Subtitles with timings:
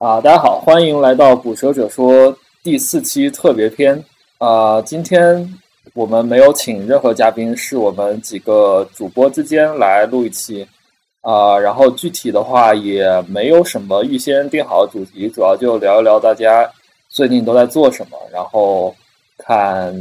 [0.00, 4.02] 啊，大家好，欢迎来到《捕蛇者说》第四期特别篇。
[4.38, 5.46] 啊，今天
[5.92, 10.66] 我们没有请任何嘉宾，是我们几个主播之间来录一期。
[11.20, 16.66] 啊，然后具体的话也没有什么预先定好的主题，主要就聊一聊大家
[17.10, 18.96] 最近都在做什么，然后
[19.36, 19.94] 看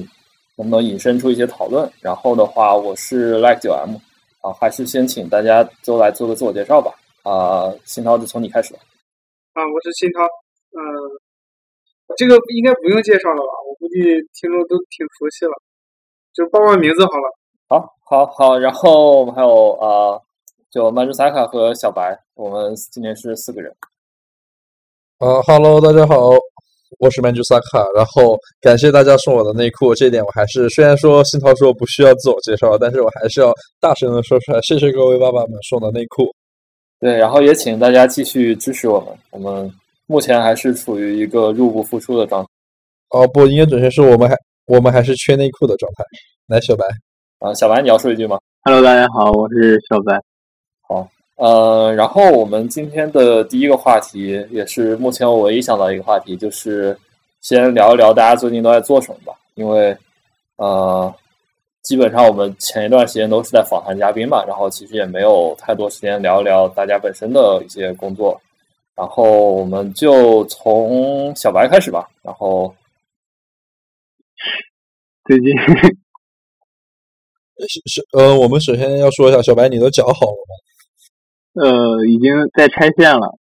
[0.56, 1.92] 能不能引申出一些讨论。
[2.00, 3.96] 然后的话，我是 Like 九 M，
[4.40, 6.94] 啊，还是先请大家都来做个自我介绍吧。
[7.24, 8.80] 啊，新涛就从你开始吧。
[9.54, 10.24] 啊，我是新涛，
[10.74, 10.82] 嗯，
[12.18, 13.54] 这个应该不用介绍了吧？
[13.68, 14.00] 我估计
[14.34, 15.54] 听众都挺熟悉了，
[16.34, 17.28] 就报报名字好了。
[17.68, 20.20] 好，好，好，然后我们还有啊。
[20.72, 23.76] 就曼珠萨卡和小白，我们今年是四个人。
[25.18, 26.30] 啊哈喽，大家好，
[27.00, 27.84] 我是曼珠萨卡。
[27.96, 36.32] 然后感谢大家送我的内裤，这点我还是虽然说新涛说不需要自我介绍，但是我还是要大声的说出来，谢谢各位爸爸们送的内裤。
[37.00, 39.74] 对，然后也请大家继续支持我们，我们
[40.06, 42.50] 目前还是处于一个入不敷出的状态。
[43.12, 46.04] 哦，不，应该准确是我们还我们还是缺内裤的状态。
[46.48, 46.84] 来，小白，
[47.40, 50.20] 啊，小白，你要说一句吗？Hello，大家好，我是小白。
[50.88, 56.98] 好，呃，然后我们今天的第一个话题，也是目前我唯一想到一个话题，就是
[57.40, 59.34] 先聊一聊大家最近都在做什么吧。
[59.56, 59.96] 因为，
[60.58, 61.14] 呃，
[61.82, 68.40] 基本上我们前一段时间都是在访谈嘉宾嘛，然后其实也没有太多时间聊一聊大家本身的一些工作。
[68.96, 72.10] 然后我们就从小白开始吧。
[72.22, 72.76] 然后，
[75.26, 75.48] 最近
[77.68, 81.64] 是是呃，我们首先要说一下，小白，你的脚好了吗？
[81.64, 83.39] 呃，已经在拆线了。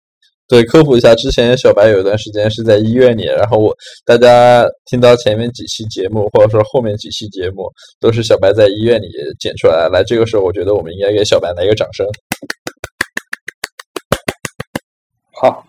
[0.51, 3.73] 对，科普一下，之前小白有一段时间是在医院里，然后我
[4.05, 7.71] 大家听到前面几期节目，或者说后面几期节目，
[8.01, 9.07] 都是小白在医院里
[9.39, 9.87] 剪出来。
[9.87, 12.05] 来，这个时候我觉得我们应该给小白来一个掌声。
[15.39, 15.65] 好。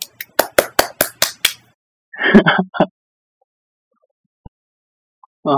[5.43, 5.55] 啊，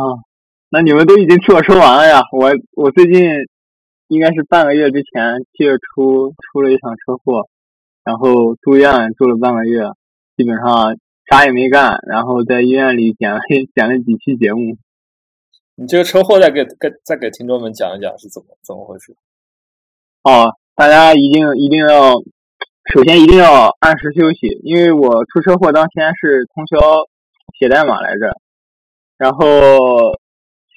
[0.68, 2.20] 那你们都已经替我说完了呀？
[2.30, 3.24] 我我最近。
[4.08, 7.48] 应该是半个月之前七月初出了一场车祸，
[8.04, 9.88] 然后住院住了半个月，
[10.36, 10.96] 基本上
[11.30, 13.40] 啥也没干，然后在医院里剪了
[13.74, 14.76] 剪了几期节目。
[15.76, 19.16] 你这个车祸再给给再给听众们讲一讲是怎么怎么回事？
[20.22, 22.12] 哦，大家一定一定要
[22.92, 26.78] 首先一定要按时休息，因为我出车祸当天是通宵
[27.58, 28.38] 写代码来着，
[29.16, 29.48] 然后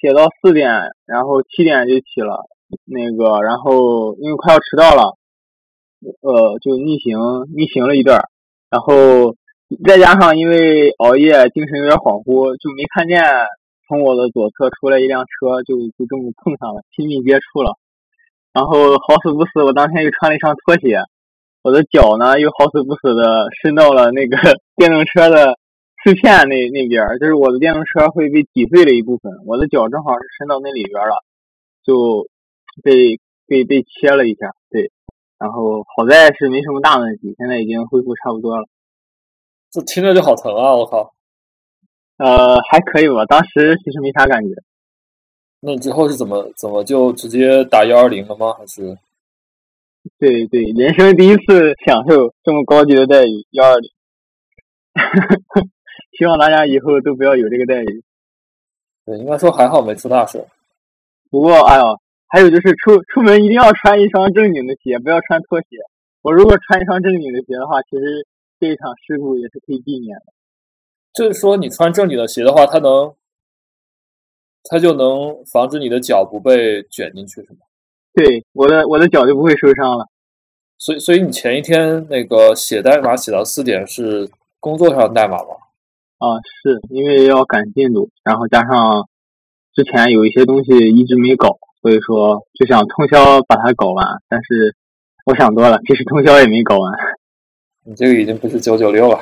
[0.00, 0.70] 写到四点，
[1.04, 2.48] 然后七点就起了。
[2.84, 5.17] 那个，然后因为快要迟到了，
[6.00, 7.18] 呃，就逆行
[7.56, 8.22] 逆行了一段，
[8.70, 9.34] 然后
[9.84, 13.20] 再加上因为熬夜，精神有点恍惚，就没看见
[13.88, 17.76] 从我的左侧出来一辆车，就就这么碰上了，亲密接触了。
[18.52, 21.02] 然后好死不死，我当天又穿了一双拖鞋，
[21.62, 24.36] 我的脚呢又好死不死的伸到了那个
[24.76, 25.58] 电动车的
[26.04, 31.22] 碎片那那边，就是我的电动车会被挤碎了一部分，我的脚正好是伸到那里边了，
[31.84, 32.26] 就。
[32.80, 34.92] 被被被切了一下，对，
[35.38, 38.66] 然后好在是没什么大问题，现在已经恢复差不多了。
[39.70, 40.74] 这听着就好疼啊！
[40.74, 41.14] 我靠。
[42.16, 44.48] 呃，还可以吧，当时其实没啥感觉。
[45.60, 48.52] 那你之后是怎么怎么就直接打幺二零了吗？
[48.54, 48.98] 还是？
[50.18, 53.90] 对对，人生第一次享受这么高级的待遇，幺二零。
[56.18, 58.02] 希望大家以后都不要有这个待遇。
[59.04, 60.44] 对，应该说还好没出大事。
[61.30, 61.84] 不过，哎呀。
[62.28, 65.66] 还有就是出出门一定要穿一双正经的鞋，不要穿拖鞋。
[66.20, 68.26] 我如果穿一双正经的鞋的话，其实
[68.60, 70.24] 这一场事故也是可以避免的。
[71.14, 73.14] 就是说，你穿正经的鞋的话，它能，
[74.64, 77.60] 它就能防止你的脚不被卷进去，是吗？
[78.12, 80.06] 对，我的我的脚就不会受伤了。
[80.76, 84.28] 所以，所以你前一天那个写代码写到四点是
[84.60, 85.54] 工作上的代码吗？
[86.18, 89.08] 啊，是因为要赶进度，然后加上
[89.72, 91.58] 之前有一些东西一直没搞。
[91.82, 94.74] 所以说就想通宵把它搞完，但是
[95.26, 96.92] 我想多了，其实通宵也没搞完。
[97.84, 99.18] 你这个已经不是九九六了。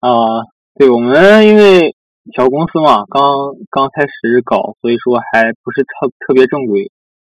[0.00, 0.42] 啊，
[0.74, 1.94] 对我们因为
[2.36, 3.22] 小公司嘛，刚
[3.70, 6.90] 刚开始搞，所以说还不是特特别正规。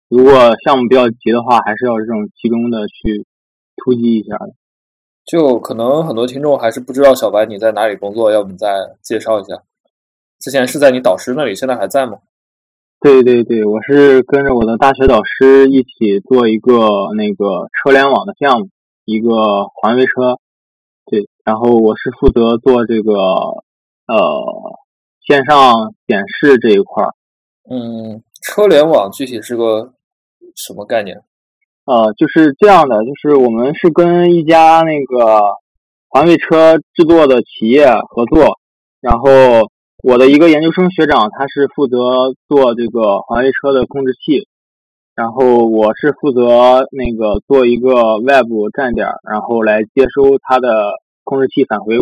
[0.09, 0.33] 如果
[0.63, 3.25] 项目比较急的话，还是要这种集中的去
[3.77, 4.53] 突击一下的。
[5.25, 9.61] 就可能很多听众还是不知道小白你在哪里工作，要不你再介绍一下？
[10.39, 12.17] 之前是在你导师那里，现在还在吗？
[13.03, 18.69] 对对对，我是跟着我的大学导师一起做一个那个车联网的项目，
[19.03, 20.39] 一个环卫车。
[21.11, 24.15] 对，然后我是负责做这个呃
[25.27, 27.13] 线上显示这一块儿。
[27.69, 29.91] 嗯，车联网具体是个
[30.55, 31.17] 什么概念？
[31.83, 35.41] 呃，就是这样的，就是我们是跟一家那个
[36.07, 38.57] 环卫车制作的企业合作，
[39.01, 39.27] 然后
[40.03, 44.49] 我的一个研究生学长他是负责做这个环卫车的控制器，
[45.15, 50.91] 然后我是负责那个做一个外部站点，然后来接收它的
[51.23, 51.95] 控制器返回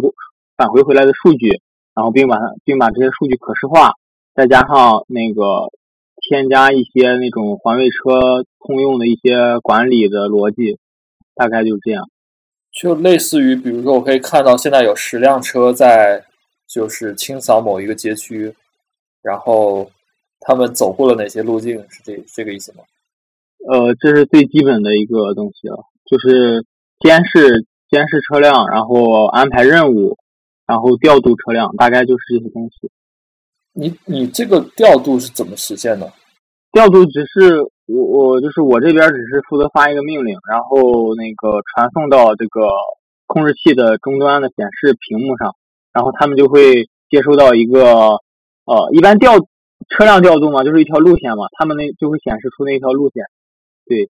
[0.57, 1.61] 返回回来的数据，
[1.93, 3.91] 然后并把它并把这些数据可视化，
[4.33, 5.69] 再加上那个
[6.27, 10.79] 添加一些那种环卫车通用的一些管理的逻辑，
[11.35, 12.09] 大概就是这样。
[12.71, 16.25] 就类似于，比如说，我可以看到现在有十辆车在
[16.73, 18.53] 就是清扫某一个街区，
[19.21, 19.91] 然后
[20.39, 22.83] 他们走过了哪些路径，是这这个意思吗？
[23.69, 26.65] 呃，这是最基本的一个东西了，就是
[26.99, 30.17] 监视监视车辆，然后安排任务，
[30.65, 32.89] 然后调度车辆，大概就是这些东西。
[33.73, 36.11] 你你这个调度是怎么实现的？
[36.71, 42.61] 调度只是我我就是我这边只是负责发一个命令，然后那个传送到这个
[43.27, 45.53] 控制器的终端的显示屏幕上，
[45.93, 48.19] 然后他们就会接收到一个
[48.65, 49.39] 呃，一般调
[49.89, 53.23] 车辆调度嘛，就是一条路线嘛，他们那就会显示出那条路线。
[53.85, 54.09] 对，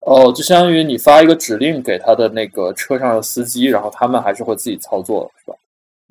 [0.00, 5.56] 哦，就相当于你发一个指令给他的那个车上的司机，然后他们还是会自己操作，是吧？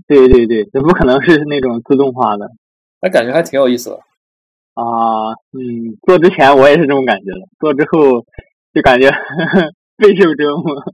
[0.08, 2.50] 对对对，这不可能是那种自动化的。
[3.02, 3.96] 那感觉还挺有意思的。
[4.76, 4.84] 啊，
[5.52, 8.26] 嗯，做之前我也是这种感觉的，做之后
[8.74, 9.10] 就感觉
[9.98, 10.94] 备受折磨。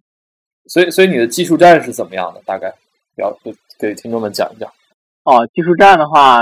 [0.67, 2.41] 所以，所以你的技术栈是怎么样的？
[2.45, 2.73] 大概
[3.17, 3.31] 要
[3.79, 4.69] 给听众们讲一讲。
[5.23, 6.41] 哦，技术栈的话，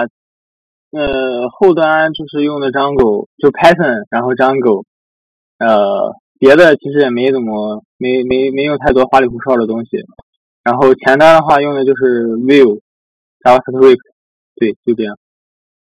[0.92, 4.84] 呃，后端就是用的 Django，就 Python，然后 Django，
[5.60, 9.98] 呃，别的其实也没怎么，没没没用太多花里胡哨的东西。
[10.64, 12.80] 然后前端的话用的就是 Vue、
[13.46, 14.00] JavaScript，
[14.56, 15.16] 对，就这样。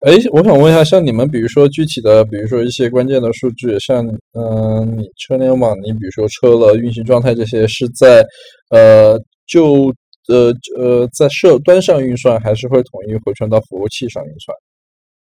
[0.01, 8.23] 哎，我想问一下，像你们，比如说具体的，比如说一些关键的数据，像嗯，你车联网，你比如说车的运行状态这些，是在
[8.69, 9.17] 呃
[9.47, 9.91] 就
[10.27, 14.55] 呃呃在设端上运算，还是会统一回传到服务器上运算？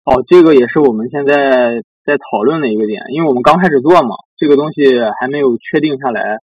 [0.06, 4.84] 哦，这个也是我们现在在讨论的一个点，因为我们刚开始做嘛，这个东西
[5.20, 6.40] 还没有确定下来。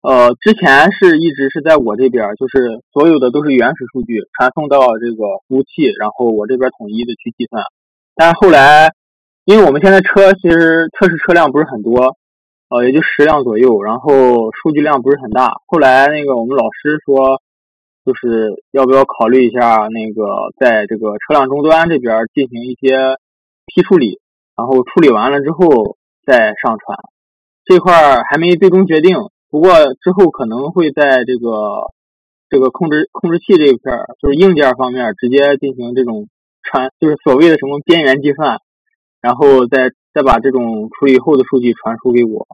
[0.00, 7.64] 呃，之前是一直是在我这边，就是所有的都是原始数据传送到这个服务器，然后我这边统一的去计算。
[8.14, 8.92] 但是后来，
[9.44, 12.14] 因为我们现在车其实测试车辆不是很多，
[12.68, 15.48] 呃，也就十辆左右，然后数据量不是很大。
[15.66, 17.40] 后来那个我们老师说，
[18.04, 23.16] 就是要不要考虑一下那个在这个车辆终端这边进行一些
[23.66, 24.20] 批处理，
[24.56, 25.96] 然后处理完了之后
[26.26, 26.98] 再上传。
[27.64, 29.16] 这块儿还没最终决定。
[29.50, 29.72] 不过
[30.02, 31.92] 之后可能会在这个
[32.50, 36.28] 这个控制控制器这一块儿，就是硬件方面直接进行这种
[36.62, 38.60] 传，就是所谓的什么边缘计算，
[39.20, 42.46] 然后再再把这种处理后的数据传输给我。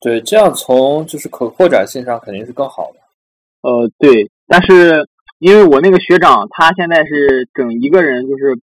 [0.00, 2.98] 对，这样从就是可扩展性上肯定是更好的。
[3.60, 5.08] 呃，对，但是
[5.38, 8.60] 因为我那个学长他现在是整一个人，就是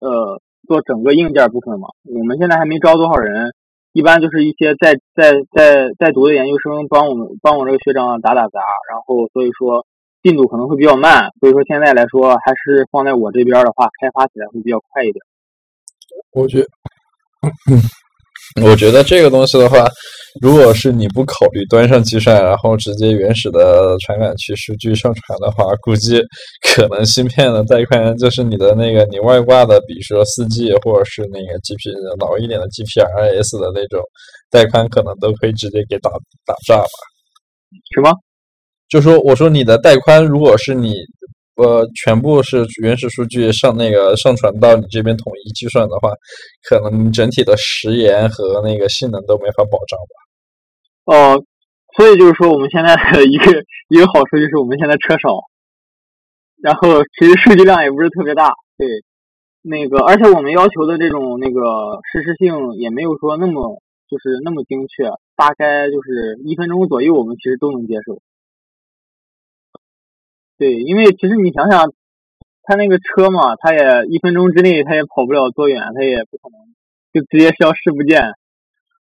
[0.00, 3.54] 呃做整个硬件部分嘛，我们现在还没招多少人。
[3.92, 8.58] 一般就是一些在在在在读的研究生帮我们帮我这个学长打打杂，
[8.90, 9.86] 然后所以说
[10.24, 15.22] 进度可能会比较慢，所以说现在来说还是放在我这边的话，开发起来会比较快一点。
[16.32, 16.66] 我觉，
[18.66, 19.86] 我觉得这个东西的话。
[20.40, 26.22] 如果是你不考虑端上计算，然后直接原始的传感器数据上传的话，估计
[26.62, 34.00] 可能芯片的带宽就是你的那个你外挂的，比如说四 G 或者是那个 G P 老一点的 GPRS 的那种
[34.50, 36.10] 带宽，可能都可以直接给打
[36.46, 36.88] 打炸吧？
[37.94, 38.10] 什么？
[38.88, 40.96] 就说我说你的带宽，如果是你。
[41.62, 46.10] 呃，全部是原始数据上那个上传到你这边统一计算的话，
[46.68, 50.14] 可能整体的时延和那个性能都没法保障吧。
[51.14, 51.44] 哦，
[51.96, 55.46] 所以就是说我们现在一个一个好处就是我们现在车少，
[56.60, 58.50] 然后其实数据量也不是特别大。
[58.76, 58.88] 对，
[59.62, 63.78] 那个而且我们要求的这种那个实时性也没有说那么
[64.10, 68.18] 就是那么精确，大概就是一分钟左右，我们其实都能接受。
[70.58, 71.92] 对，因为其实你想想，
[72.62, 76.60] 他那个车嘛，他也一分钟之内他也跑不了多远，他也不可能
[77.12, 78.22] 就直接消失不见。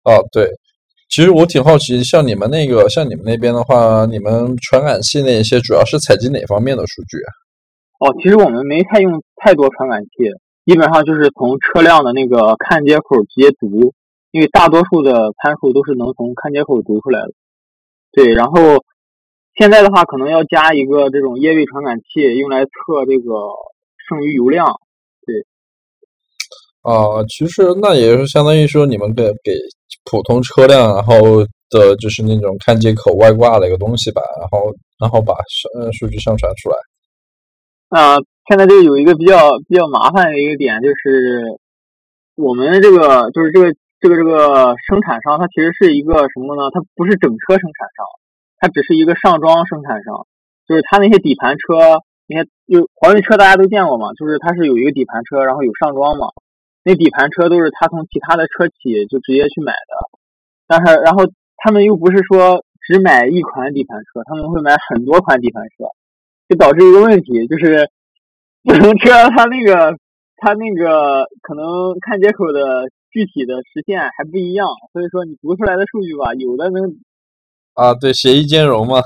[0.04, 0.50] 哦，对，
[1.10, 7.30] 其实我挺好奇，像你们那个，像你们那边的话，你们传感器那些主要是采集哪方面的数据啊？
[8.00, 10.10] 哦，其实我们没太用太多传感器，
[10.66, 13.94] 基本上就是从车辆的那个看接口直接读，
[14.32, 17.32] 因为大多数的参数都是能从看接口读出来的。
[18.12, 18.82] 对，然后。
[19.56, 23.32] 现在的话，可能要加一个这种液位传感器，用来测这个
[24.08, 24.66] 剩余油量。
[25.26, 25.36] 对。
[26.82, 29.54] 啊，其实那也是相当于说，你们给给
[30.10, 31.16] 普通车辆，然后
[31.70, 35.34] 的就是那种看接口外挂的一个东西吧，然后然后把
[35.80, 36.76] 呃数据上传出来。
[37.88, 38.18] 啊，
[38.50, 41.46] 现在就有一个比较比较麻烦的一个点，就是
[42.36, 46.68] 我们这个就是这个这个这个生产商，它其实是一个什么呢？
[46.74, 48.04] 它不是整车生产商，
[48.64, 50.24] 它只是一个上装生产商。
[50.64, 52.00] 就是它那些底盘车，
[52.32, 54.16] 那些有华为车大家都见过嘛？
[54.16, 56.32] 就是它是有一个底盘车，然后有上装嘛。
[56.86, 60.20] 那底盘车都是他从其他的车企就直接去买的，
[60.68, 61.24] 但是然后
[61.56, 65.88] 他们又不是说只买一款底盘车，他们会买很多款底盘车，
[66.50, 67.88] 就导致一个问题，就是
[68.64, 69.96] 不同车它那个
[70.36, 76.84] 它那个可能看接口的具体的实现还不一样，所以说你读出来的数据吧，有的能
[77.74, 79.02] 啊，对，协议兼容嘛。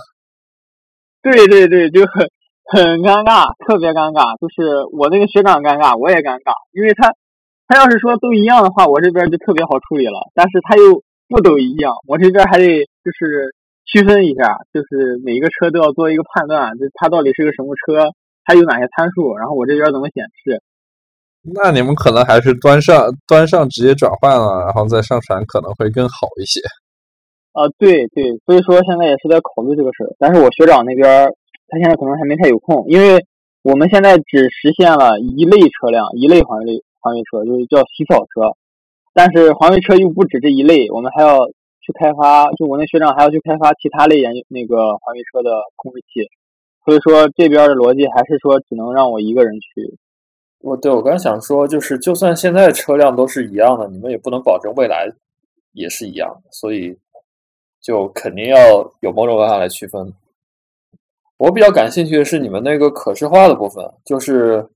[1.22, 2.28] 对对对，就很
[2.66, 7.14] 很尴尬，特别尴尬，就是我那个学长尴尬，我也尴尬，因为他。
[7.70, 10.32] 他要是说都一样的话，我这边就特别好处理了。
[10.34, 12.64] 但是他又不都一样，我这边还得
[13.04, 18.08] 就是区分一下，就是每一个车都要做一个判断，就它到底是个什么车，
[18.46, 20.64] 它有哪些参数，然后我这边怎么显示。
[21.44, 26.62] 那你们可能还是端上端上直接转换了，然后再上传可能会更好一些。
[27.58, 30.14] 啊，对对，所以说现在也是在考虑这个事儿。
[30.22, 31.26] 但是我学长那边
[31.68, 33.26] 他现在可能还没太有空，因为
[33.64, 36.84] 我们现在只实现了一类车辆，一类环卫。
[37.00, 38.52] 环卫车就是叫洗扫车，
[39.14, 41.46] 但是环卫车又不止这一类，我们还要
[41.80, 46.28] 去开发，就我那学长还要去开发其他类研究那个环卫车的控制器，
[46.84, 49.98] 所以说这边的逻辑还是说只能让我一个人去。
[50.60, 55.08] 我对我刚想说，就是就算现在车辆都是一样的，你们也不能保证未来
[55.72, 56.98] 也是一样的，所以
[57.88, 58.58] 就肯定要
[59.00, 60.14] 有某种办法来区分。
[61.38, 64.68] 我比较感兴趣的是你们那个可视化的部分，就是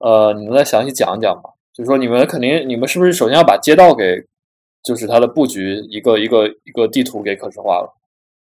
[0.00, 1.48] 呃，你能再详细讲一讲吗？
[1.72, 4.26] 就是说，你们肯定，你们是不是首先要把街道给，
[4.82, 7.94] 就是它的布局一个一个一个地图给可视化了？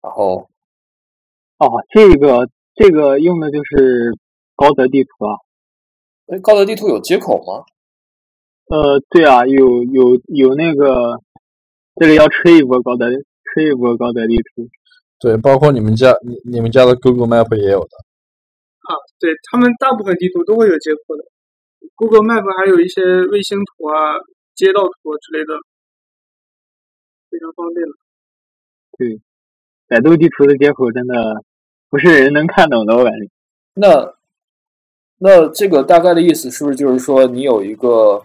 [0.02, 0.48] 然后，
[1.58, 4.18] 哦，这个这个用的就是
[4.56, 5.38] 高德地图啊。
[6.26, 7.62] 哎，高德地图有接口吗？
[8.66, 11.20] 呃，对啊，有有有那个，
[11.94, 13.06] 这里要吹一波高德，
[13.52, 14.68] 吹一波高德地图。
[15.20, 17.90] 对，包括你们家你你们家的 Google Map 也有的。
[18.80, 21.24] 啊，对他们大部分地图都会有接口的。
[21.94, 24.16] Google Map 还有一些卫星图啊、
[24.54, 25.54] 街道图之类的，
[27.30, 27.92] 非常方便了。
[28.98, 29.20] 对，
[29.86, 31.44] 百度地图的接口真的
[31.90, 33.28] 不是人能看懂的，我感觉。
[33.74, 34.14] 那
[35.18, 38.22] 那这个大概的意思是不是就是说，你有一个，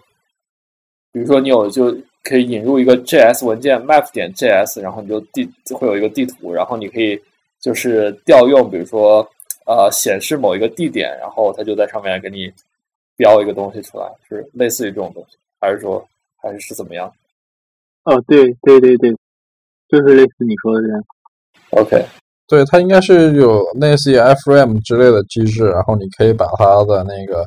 [1.12, 1.94] 比如说你有就
[2.28, 7.20] 可以引入一个 JS 文件 map 点 JS，然后你就地会有一个地图，然后你可以
[7.60, 9.26] 就是调用，比如说
[9.66, 12.52] 呃显示某一个地点，然后它就在上面给你。
[13.18, 16.06] 标一个东西出来，是类似于这种东西，还是说
[16.36, 17.10] 还是是怎么样？
[18.04, 19.10] 哦，对对对对，
[19.88, 21.04] 就是类似你说的这样。
[21.70, 22.04] OK，
[22.46, 27.38] 对，它应该是有类似于 FRAM 之类的机制，然后你可以把它的那个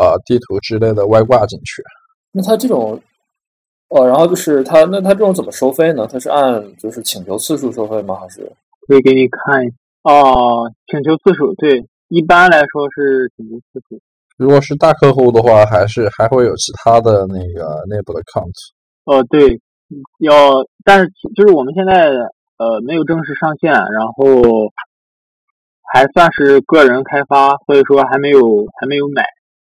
[0.00, 1.82] 呃地图之类的外挂进去。
[2.32, 2.98] 那它这种，
[3.94, 6.06] 哦，然后就是他，那他这种怎么收费呢？
[6.10, 8.14] 他是按就是请求次数收费吗？
[8.14, 8.40] 还是
[8.88, 9.60] 可以给你看
[10.04, 14.00] 哦，请求次数对，一般来说是请求次数。
[14.38, 18.56] 如果是大客户的话，还是还会有其他的那个内部的 count。
[19.04, 19.60] 哦，对，
[20.20, 22.08] 要，但是就是我们现在
[22.56, 24.24] 呃没有正式上线，然后
[25.92, 28.40] 还算是个人开发，所以说还没有
[28.80, 29.22] 还没有买。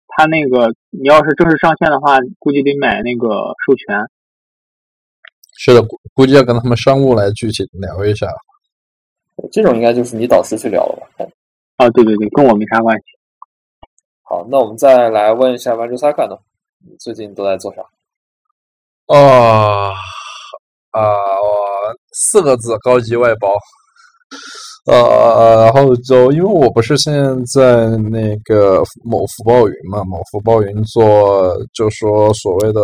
[0.08, 3.28] 他那个你要是正式上线的话，估计得买那个
[3.64, 4.04] 授权。
[5.60, 8.28] 是的，估估计要跟他们商务来具体聊一下。
[9.50, 11.26] 这种应该就是你导师去聊了吧？
[11.76, 13.04] 啊，对对对，跟我没啥关系。
[14.22, 16.38] 好，那我们再来问一下 a n j Saka 呢？
[16.86, 17.82] 你最近都在做啥？
[19.06, 19.90] 啊
[20.92, 21.02] 啊，
[22.12, 23.48] 四个字：高级外包。
[24.90, 27.12] 呃，然后就因为我不是现
[27.52, 32.80] 在那个某福报云嘛，某福报云做就说所谓的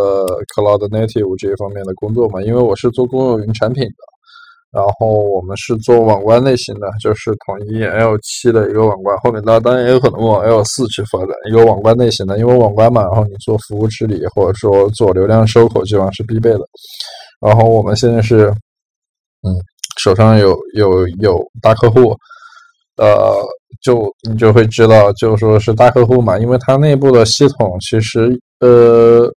[0.55, 3.95] Cloud Native 这一方面的工作嘛，因为我是做公有云产品的。
[4.75, 16.61] 然后我们是做网关类型的，就是统一 L 七的一个网关，后面当然也有可能往 L 四去发展一个网关类型的，因为网关嘛，然后你做服务治理或者说做流量收口，基本上是必备的。
[17.41, 18.49] 然后我们现在是，
[19.43, 19.55] 嗯，
[19.99, 22.17] 手上有有有大客户，
[22.97, 23.35] 呃，
[23.83, 29.33] 就你就会知道，就说是大客户嘛，因为它内部的系统其实，呃。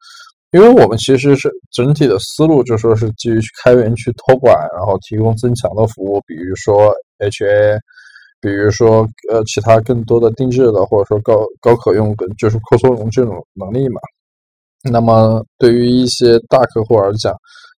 [0.51, 7.77] 因为我们其实是整体的思路，就说是基于开源去托管，然后提供增强的服务，比如说 HA，
[8.39, 13.99] 比如说呃其他更多的定制的，或者说高高可用，就是扩缩容这种能力嘛。
[14.89, 17.35] 那么对于一些大客户而讲，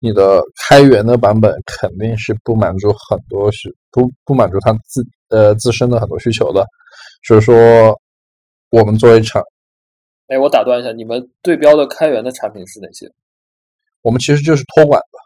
[0.06, 6.64] 你的开源的版本肯定是不满足很多需不不满足它自呃自身的很多需求的，
[7.28, 8.00] 所以说
[8.70, 9.42] 我们作为厂，
[10.28, 13.12] 哎，我打断一下，你们对标的开源的产品是哪些？
[14.04, 15.18] 我们其实就是托管的。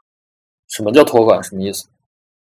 [0.70, 1.44] 什么叫托管？
[1.44, 1.86] 什么意思？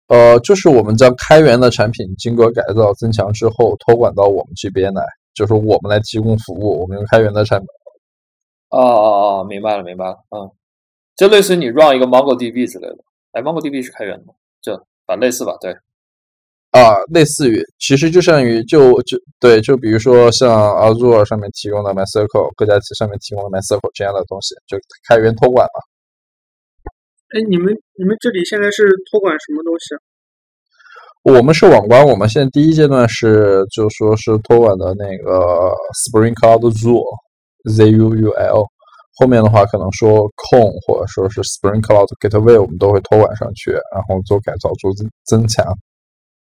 [0.08, 6.82] 呃，就是我们将开源的产品经过改造增强之后，托管到我们这边来，就是我们来提供服务。
[6.82, 7.68] 我们用开源的产品。
[8.70, 10.18] 哦哦哦，明白了，明白了。
[10.30, 10.52] 嗯，
[11.16, 12.98] 就类似于你 run 一个 MongoDB 之类的。
[13.32, 14.34] 哎，MongoDB 是开源的吗？
[14.62, 15.72] 就反类似吧，对。
[16.72, 24.78] 啊，类似于，其实就像于就就对，就比如说像 Azure 上面提供的 MySQL，各家上面提供的 MySQL 这样的东西，就
[25.08, 25.84] 开源托管了。
[27.36, 29.96] 哎，你们你们这里现在是托管什么东西？
[31.24, 35.72] 我们是网关，我们现在第一阶段是就说是托管的那个
[36.08, 38.66] Spring Cloud Zul，Z U U L，
[39.16, 45.66] 后面的话可能说控或者说是 Spring Cloud Gateway，我们都会托管上去，然后做改造做增增强。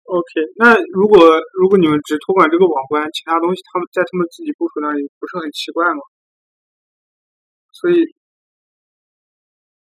[0.06, 1.20] OK，那如果
[1.60, 6.02] 如果你们只托管这个网关，其他东西他们在他们自己部署那里不是很奇怪吗？
[7.72, 7.96] 所以。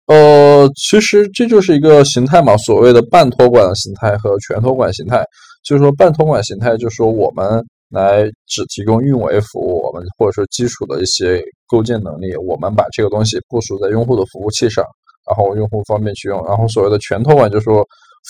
[0.10, 5.24] 呃，其实这就是一个形态嘛，所谓的半托管的形态和全托管形态。
[5.64, 14.84] 就是说，半托管形态就是说我们来只提供运维服务，我们或者说基础的一些构建能力，我们把这个东西部署在用户的服务器上，
[15.28, 16.44] 然后用户方便去用。
[16.46, 17.86] 然后所谓的全托管就是说。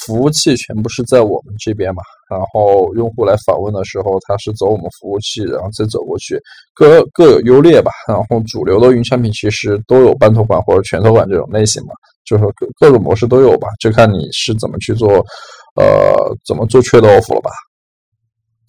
[0.05, 6.39] 服务器全部是在我们这边嘛，然后用户来访问的时候，他是走我们服务器，然后再走过去，
[6.75, 7.91] 各各有优劣吧。
[8.07, 11.89] 然后主流的云产品其实都有半托管或者全托管这种类型嘛，
[12.23, 15.09] 就是各各种模式都有吧，就看你是怎么去做，
[15.75, 17.49] 呃，怎么做 trade off 了吧。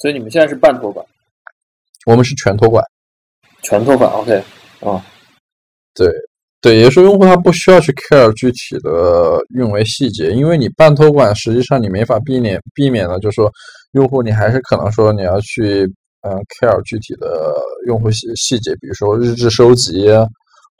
[0.00, 1.04] 所以你们现在是半托管，
[2.06, 2.84] 我们是全托管，
[3.62, 4.42] 全托管 OK
[4.80, 5.04] 啊，
[5.94, 6.08] 对。
[6.62, 13.50] 对，也就是说，用户他不需要去 care 具体的运维细节，因为你半托管，实际上你没法避免避免的，就是说，
[13.92, 15.84] 用户你还是可能说你要去
[16.20, 17.54] 嗯 care 具体的
[17.86, 20.06] 用户细细节，比如说日志收集，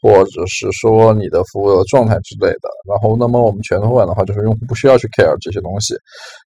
[0.03, 2.69] 或者是说你的服务的状态之类的。
[2.87, 5.95] 然后，那么我们全托管的话，就是用户不需要去 care 这些东西。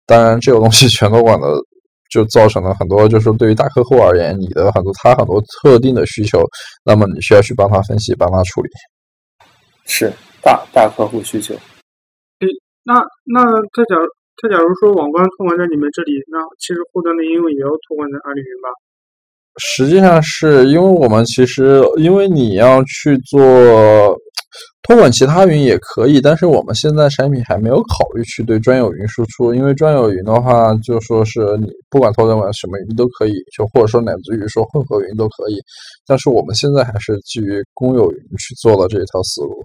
[0.07, 1.47] 当然，这个东西全托管的
[2.11, 6.43] 就造成了很多，就是对于大客户而言，你的很多他很多特定的需求，
[6.85, 8.69] 那么你需要去帮他分析，帮他处理。
[9.87, 11.55] 是大大客户需求。
[11.55, 12.47] 诶，
[12.85, 12.95] 那
[13.25, 18.69] 那他假如他假如说网关托管在你们这里，那其实后端的应用也要托管在阿里云吧？
[19.59, 23.41] 实际上是因为我们其实因为你要去做
[24.83, 35.61] 托管其他云也可以，但是我们现在产品还没有考虑去对专有云输出，因为专有云的话就说是你不管托管什么云都可以，就或者说乃至于说混合云都可以，
[36.07, 39.65] 但是我们现在还是基于公有云去做的这一套思路。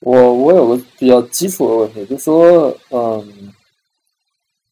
[0.00, 3.52] 我我有个比较基础的问题，就说，嗯，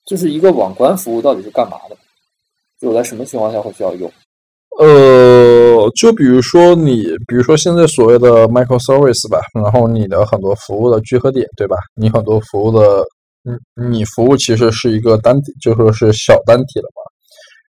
[0.06, 1.96] 就是一个网关服务到底是干嘛的？
[2.80, 4.10] 就我在什么情况下会需要用？
[4.80, 11.76] 呃，就比如说你，比如说现在所谓的 microservice 吧，然后你的很多服务的聚合点，对吧？
[11.94, 13.04] 你很多服务的，
[13.44, 13.58] 嗯，
[13.90, 17.02] 你服务其实是一个单体，就说是小单体的嘛。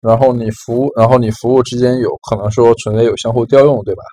[0.01, 4.03] 然后你服务，然后你服务之间有可能说存在有相互调用，对吧？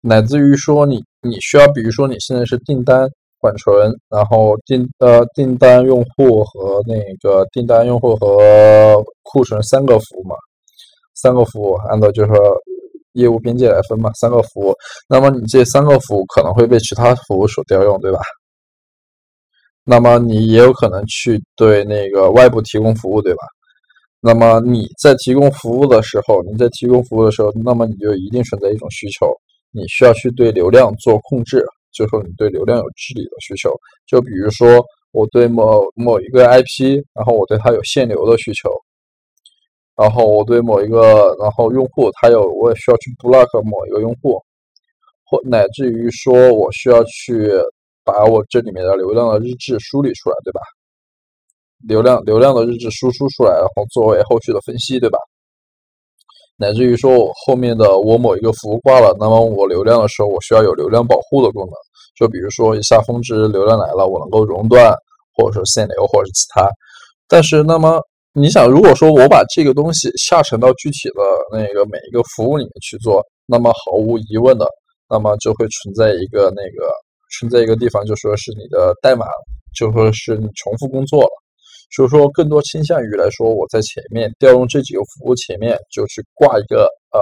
[0.00, 10.34] 乃至于说你你需要，比如说你现在是订单缓存，然后订呃订单用户和那个订单用户和库存三个服务嘛，
[11.14, 12.36] 三个服务按照就是说
[13.12, 14.74] 业务边界来分嘛，三个服务，
[15.08, 18.18] 那么你这三个服务可能会被其他服务所调用，对吧？
[19.84, 23.40] 那么你也有可能去对那个外部提供服务，对吧？
[24.20, 29.26] 那么你在提供服务的时候，你在提供服务的时候，那么你就一定存在一种需求。
[29.72, 33.74] 你需要去对流量做控制，就说你对流量有治理的需求。
[34.06, 38.70] 就比如说，我对某某一个 IP，然后我对它有限流的需求，
[39.96, 44.40] 然后我对某一个然后用户，他有我也需要去 block 某一个用户，
[45.24, 47.50] 或乃至于说我需要去
[48.04, 50.60] 把我这里面的流量的日志梳理出来，对吧？
[51.86, 55.18] 流量流量的日志输出出来，然后作为后续的分析，对吧？
[56.56, 61.72] 乃至于说，我后面的我某一个服务挂了，那么我流量的时候，我需要有流量保护的功能。
[62.14, 64.94] 就比如说一下峰值流量来了，我能够熔断，
[65.34, 66.68] 或者说限流，或者是其他。
[67.26, 68.00] 但是，那么
[68.34, 74.66] 你想，如果说我把这个东西下沉到具体的那个每一个服务里面去做，那么毫无疑问的，
[75.06, 76.88] 那么就会存在一个那个
[77.38, 79.26] 存在一个地方，就说是你的代码，
[79.76, 81.42] 就说是你重复工作了。
[81.94, 87.20] 所以说，更多倾向于来说，我在前面调用这几个服务前面就去挂一个呃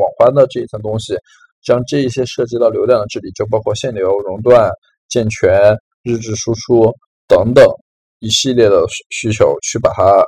[0.00, 1.14] 网关的这一层东西，
[1.62, 4.68] 将这一些涉及到流量的治理，就包括限流、熔断、
[5.08, 6.92] 健全、日志输出
[7.28, 7.64] 等等
[8.18, 10.24] 一系列的需求，去把它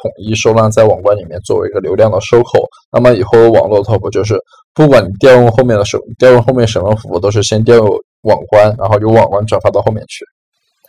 [0.00, 2.66] 统一收纳在网关里面，作为一个流量的收口。
[2.92, 4.38] 那么以后网络 top 就是，
[4.74, 7.86] 不管你调用后面的什调用后面什么服务，都是先调用
[8.22, 10.24] 网关，然后由网关转发到后面去。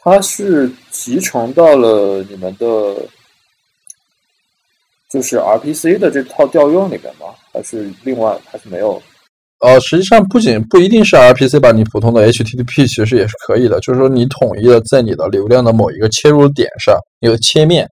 [0.04, 2.96] 它是集成到了你们的，
[5.10, 7.28] 就是 RPC 的这套调用里面吗？
[7.54, 9.02] 还是另外还是没有？
[9.60, 13.80] 呃，实际上不仅不一定是 RPC 吧，你普通的 HTTP 其实也是可以的。
[13.80, 17.90] 就是说，你统一的在你的流量的某一个切入点上一个切面，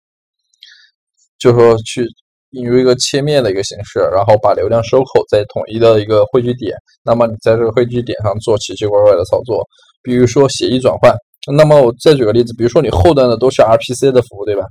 [1.42, 2.06] 就是说去
[2.52, 6.72] 引入一个切面的一个形式，然后把流量收口在统一的一个汇聚点。
[7.04, 9.66] 那么你在这个汇聚点上做奇奇怪怪的操作，
[10.04, 11.12] 比如说协议转换。
[11.52, 14.62] 那么我再举个例子，比如说你后端的都是 RPC 的服务，对吧？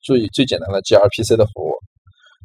[0.00, 1.72] 最最简单的 gRPC 的服务。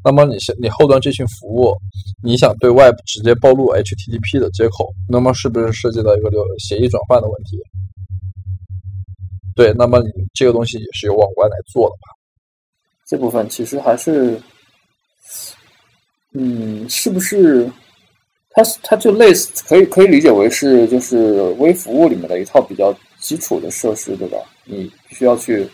[0.04, 1.76] 那么你你后端这群服务，
[2.24, 7.58] 你想对外直接暴露 HTTP 的接口，那么是不是涉及到一个流协议转换的问题？
[9.56, 12.15] 对，那么你这个东西也是由网关来做的嘛？
[13.08, 14.40] 这部分其实还是，
[16.34, 17.70] 嗯，是不是？
[18.52, 24.38] 它它就类似，可以可以理解为是就是微服务里面的一套比较基础的设施，对吧？
[24.64, 25.68] 你需要去。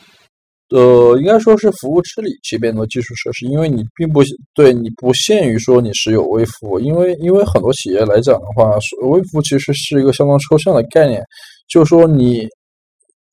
[0.70, 4.22] 呃，应该说是服务治理这边的基础设施，因为你并不
[4.56, 8.72] 对你不限于说你是有微服务，因为因为很多企业来讲的话，
[9.10, 11.22] 微服务其实是一个相当抽象的概念，
[11.70, 12.48] 就是说你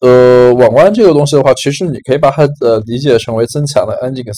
[0.01, 4.33] 呃网关这个东西的话，其实你可以把它呃理解成为增强的 Nginx，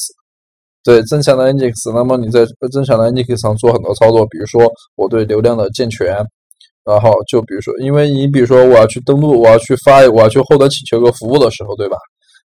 [0.83, 6.17] 对增强的 Nginx，那么你在增强的 Nginx 上做很多操作，比如说我对流量的健全，
[6.85, 11.97] 然后就比如说，因为你比如说我要去登录，我要去发，我要去后端请求个服务的时候，对吧？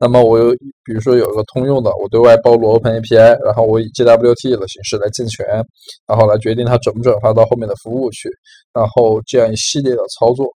[0.02, 0.52] 那么我有，
[0.86, 5.45] 比如说有一个通用的，我对外暴露 Open API，然后我以 JWT 的形式来健全，
[6.08, 8.30] 然后来决定它转不转发到后面的服务去，
[8.72, 10.48] 然后这样一系列的操作。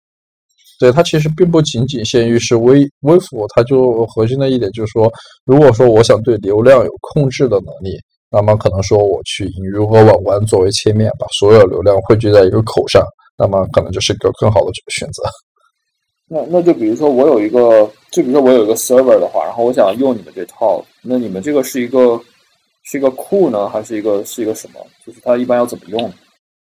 [0.79, 5.11] 对它其实并不仅仅限于是微微服务，它就核心的一点就是说，
[5.45, 7.97] 如果说我想对流量有控制的能力，
[8.29, 13.03] 那么可能说我去引入个网关作为切面，把所有流量汇聚在一个口上，
[13.37, 15.23] 那么可能就是一个更好的选择。
[16.27, 22.19] 那那就比如说我有一个，就比如说我有一个 server 的话，然后我想用你们这套，那你们这个是一个
[22.83, 24.79] 是一个库呢，还是一个是一个什么？
[25.05, 26.11] 就是它一般要怎么用？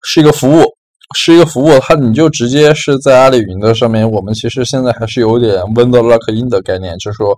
[0.04, 0.64] 是一个服务，
[1.18, 4.10] 是一个服务，它你就直接是在阿里云的上面。
[4.10, 7.36] 我们其实现在还是有点 window lock in 的概念，就是说，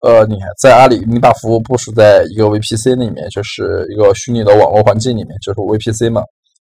[0.00, 6.22] 呃，你在阿里，你把服务部署在一个 VPC 里面，就是一个虚拟的网络环境里面，就是 VPC 嘛。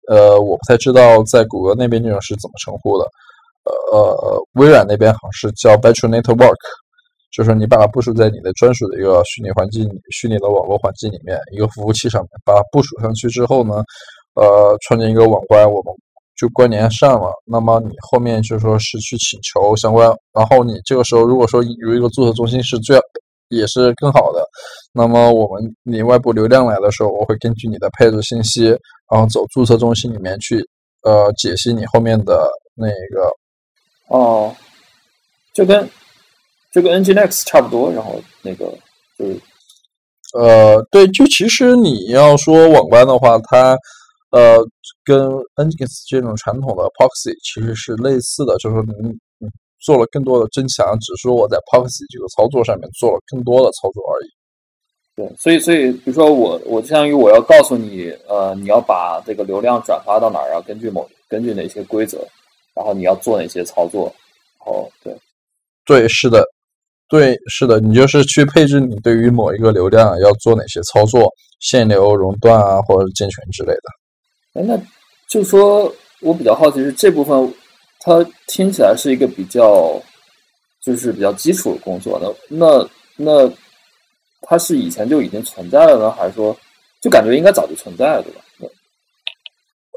[0.08, 3.04] 呃，我不太知道在谷歌那边这种是怎么称呼的。
[3.90, 6.54] 呃，微软那边好像是叫 Batch Network，
[7.34, 13.82] 就是你把它部署在你的专属的一个虚拟环境、虚拟的网络环境里面，一个服务器上面，把它部署上去之后呢，
[14.34, 15.92] 呃，创建一个网关，我们
[16.36, 17.30] 就关联上了。
[17.44, 22.98] 那么你后面就说是去请求相关，然后你这个时候如果说有一个注册中心是最
[23.48, 24.44] 也是更好的，
[24.92, 28.64] 那么我们你外部流量来的时候，我会根据你的配置信息，
[29.10, 30.58] 然后走注册中心里面去
[31.02, 33.30] 呃解析你后面的那个。
[34.08, 34.54] 哦，
[35.54, 35.88] 就跟
[36.72, 38.66] 就跟 Nginx 差不多，然后那个
[39.18, 39.40] 就是，
[40.36, 43.78] 呃，对，就其实你要说网关的话，它
[44.34, 44.58] 呃
[45.04, 48.92] 跟 Nginx 这种传统的 Proxy 其实是类似的，就是说你
[49.38, 54.28] 你做了更多的增强，只是说我在 Proxy 这个操作上面做了更多的操作而已。
[55.16, 62.18] 对，所以所以比如说我我相当于我要告诉你，呃，你要把这个流量转发到哪儿，要根据某根据哪些规则。
[62.74, 64.12] 然后你要做哪些操作？
[64.66, 65.16] 哦，对，
[65.84, 66.44] 对，是的，
[67.08, 74.03] 对，是的，你就是去配置你对于某一个流量要做哪些操作，限流、熔断啊，或者健全之类的。
[74.54, 74.76] 哎，那
[75.28, 77.54] 就说我比较好奇是这部分，
[78.00, 80.00] 它听起来是一个比较，
[80.84, 82.18] 就是比较基础的工作。
[82.48, 83.52] 那那那，
[84.42, 86.56] 它是以前就已经存在了呢，还是说
[87.00, 88.40] 就感觉应该早就存在了，对吧？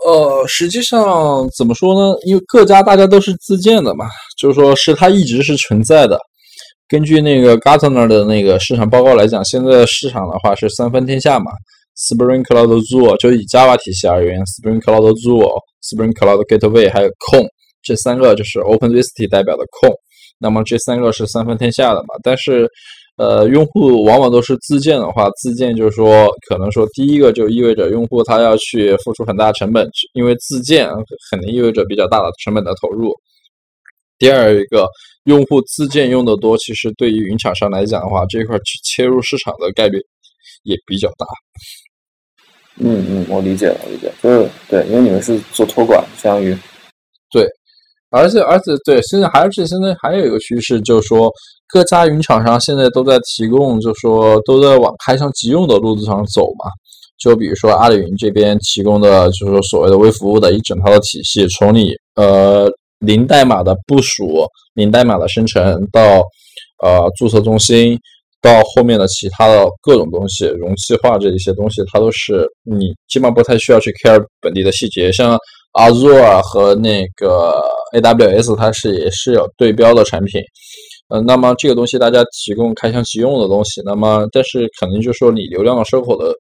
[0.06, 2.18] 呃，实际上怎么说呢？
[2.26, 4.06] 因为各家大家都是自建的嘛，
[4.40, 6.18] 就是说是它一直是存在的。
[6.88, 11.52] 根据那个 Gartner 的那个市场报告来讲，现在市场的话是三分天下嘛
[11.98, 15.44] ，Spring Cloud Zoo 就以 Java 体系而言，Spring Cloud Zoo、
[15.82, 17.48] Spring Cloud Gateway 还有 c o n
[17.82, 19.96] 这三个就是 OpenResty 代表的 c o n
[20.40, 22.70] 那么这三个是三分天下的嘛，但是。
[23.18, 30.88] 呃，用户往往都是自建的话，自建就是说，可能说第一个就意味着用户他要去付出很大成本，因为自建
[31.32, 33.12] 肯定意味着比较大的成本的投入。
[34.20, 34.88] 第二一个，
[35.24, 39.98] 用户自建用的多，其实对于云厂商来讲的话，这块去切入市场的概率
[40.62, 41.26] 也比较大。
[42.80, 46.56] 嗯嗯，我理解了，理解，就是对，因为你们是做托管，相当于
[47.32, 47.48] 对。
[48.10, 51.30] 而且而且对，现在还是现在还有一个趋势，就是说
[51.68, 56.72] 各家云厂商现在都在提供，就是说都在往开箱即用的路子上走嘛。
[57.20, 66.22] 就比如说阿里云这边提供的，就是说所谓的微服务的一整套的体系，从你呃零代码的部署、零代码的生成到
[66.82, 68.00] 呃注册中心，
[68.48, 75.12] 到后面的其他的各种东西，容器化这一些东西，它都是你基本上不太需要去 care 本地的细节。
[75.12, 75.38] 像
[75.74, 77.62] Azure 和那个
[77.94, 80.42] AWS，它是也是有对标的产品。
[81.10, 86.34] 呃，那么这个东西大家提供开箱即用的东西，那么但是肯定就是说你流量的收口的。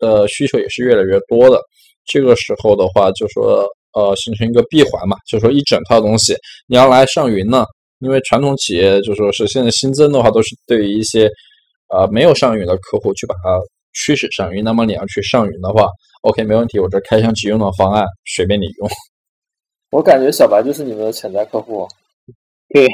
[0.00, 1.58] 呃，需求也是越来越多的。
[2.04, 6.34] 这个时候的话，就说呃，形成一个闭环嘛，就说一整套东西
[6.66, 7.64] 你要来上云呢，
[8.00, 11.30] 因为传统企业就说是现在新增的话，都是对于一些
[11.94, 13.58] 呃没有上云的客户去把它
[13.92, 14.64] 驱使上云。
[14.64, 15.88] 那么你要去上云的话
[16.22, 18.88] ，OK，没问题，我这开箱即用的方案随便你用。
[19.90, 21.86] 我感觉小白就是你们的潜在客户。
[22.74, 22.88] 对。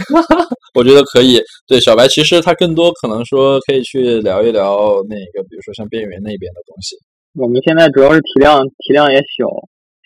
[0.72, 6.96] 我觉得可以，对小白，其实他更多可能说可以去聊一聊那个，比如说像边缘那边的东西。
[7.36, 9.44] 我们现在主要是体量体量也小，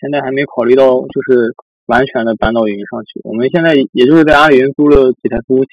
[0.01, 3.21] 现在还没考虑到就是完全的搬到云上去。
[3.23, 5.71] 我们现在也就是在阿里云租了几台服务器。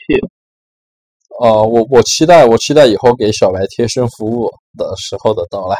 [1.40, 5.76] 哦，我我期待我期待以后给小白贴身服务的时候的到来。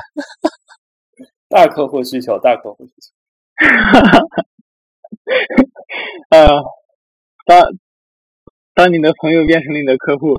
[1.48, 3.12] 大客户需求，大客户需求。
[3.56, 4.44] 哈哈哈。
[6.30, 6.48] 呃，
[7.46, 7.62] 当。
[8.74, 10.32] 当你的朋友变成了你的客户，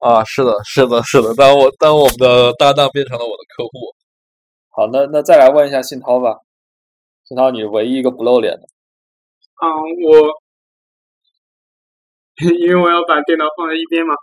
[0.00, 1.32] 啊，是的，是的，是的。
[1.36, 3.94] 当我当我们的搭档变成了我的客户，
[4.70, 6.40] 好，那那再来问一下信涛吧。
[7.24, 8.62] 信涛，你是唯一一个不露脸的。
[9.54, 10.42] 啊，我
[12.60, 14.14] 因为我要把电脑放在一边嘛。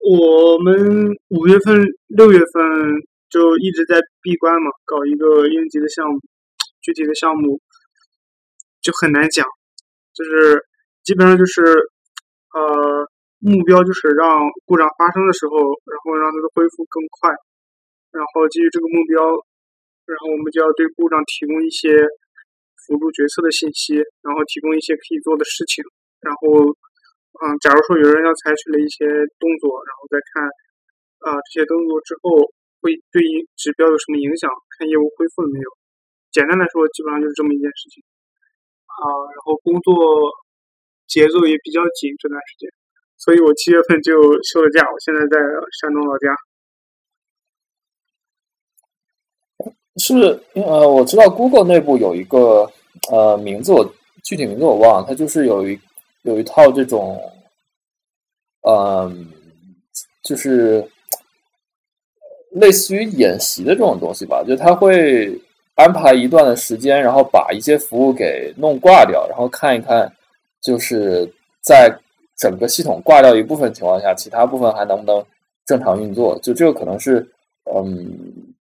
[0.00, 2.62] 我们五月份、六月份
[3.30, 6.20] 就一直在闭关嘛，搞一个应急的项目，
[6.82, 7.60] 具体的项目。
[8.84, 9.40] 就很难讲，
[10.12, 10.60] 就是
[11.04, 11.64] 基本上就是，
[12.52, 13.08] 呃，
[13.40, 15.56] 目标就是让故障发生的时候，
[15.88, 17.32] 然后让它的恢复更快，
[18.12, 19.24] 然后基于这个目标，
[20.04, 21.96] 然后我们就要对故障提供一些
[22.84, 25.80] 辅助决策的信息，然后提供一些可以做的事情，
[26.24, 26.72] 然后，
[27.44, 29.04] 嗯，假如说有人要采取了一些
[29.36, 30.48] 动作，然后再看，
[31.28, 32.48] 啊，这些动作之后
[32.80, 35.68] 会对于指标有什么影响，看业务恢复了没有。
[36.32, 38.02] 简单来说，基本上就是这么一件事情。
[38.88, 40.30] 啊，然后工作
[41.06, 42.70] 节奏也比较紧这段时间，
[43.18, 44.86] 所以我七月份就休了假。
[44.86, 45.36] 我现在在
[45.80, 46.32] 山东老家。
[49.96, 50.14] 是
[50.54, 52.70] 呃，我知道 Google 内部有一个
[53.10, 53.84] 呃名字，我
[54.24, 55.78] 具体名字我忘了，它就是有一
[56.24, 57.18] 有一套这种，
[58.68, 59.26] 嗯，
[60.22, 60.86] 就是
[62.50, 65.40] 类似于演习的这种东西吧，就他会。
[65.76, 70.08] 安排一段的时间，然后把一些服务给弄挂掉，然后看一看，
[70.62, 71.28] 就是
[71.64, 71.92] 在
[72.38, 75.20] 整个系统挂掉一部分情况下，其他部分还能不能
[75.66, 76.38] 正常运作？
[76.40, 77.28] 就这个可能是，
[77.74, 78.08] 嗯，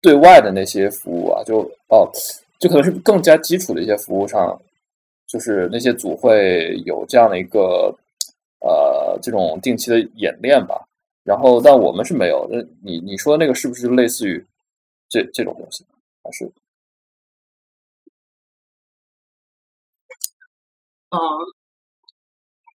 [0.03, 2.11] 对外的那些服务啊，就哦，
[2.59, 4.61] 就可能是更加基础的一些服务上，
[5.29, 7.95] 就是那些组会有这样的一个
[8.61, 10.75] 呃这种定期的演练吧。
[11.23, 12.49] 然后，但我们是没有。
[12.51, 14.43] 那你你说那个是不是类似于
[15.11, 15.85] 这这种东西，
[16.23, 16.51] 还是？
[21.11, 21.19] 啊，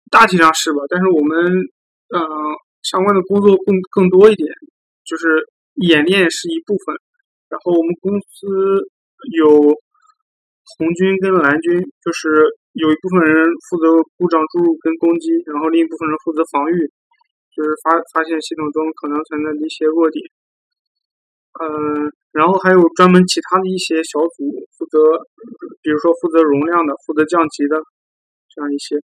[0.10, 0.80] 大体上是吧？
[0.90, 1.46] 但是我们
[2.10, 2.20] 嗯，
[2.82, 4.50] 相关的工作更更多一点，
[5.06, 5.28] 就是
[5.76, 6.96] 演练是一部分。
[7.50, 8.90] 然后我们公司
[9.38, 9.80] 有
[10.78, 12.30] 红军跟蓝军，就是
[12.74, 16.78] 有一部分人负责故障注入跟攻击，然后另一部分人负责防御，
[17.56, 20.24] 就是发发现系统中可能存在的一些弱点。
[21.60, 24.46] 嗯，然后还有专门其他的一些小组
[24.78, 25.00] 负责，
[25.82, 27.82] 比如说负责容量的，负责降级的。
[28.52, 28.98] 这样一些，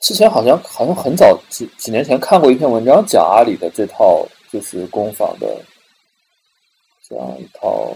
[0.00, 5.64] 之前好像好像很早几几年前看过一篇文章，讲阿里的这套就是攻防的
[7.10, 7.92] 这样一套。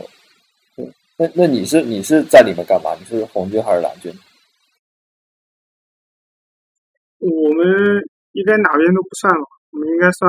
[1.16, 2.92] 那那你是你是在里面干嘛？
[2.98, 4.12] 你是红军还是蓝军？
[7.22, 9.46] 我们应该哪边都不算吧？
[9.70, 10.28] 我们应该算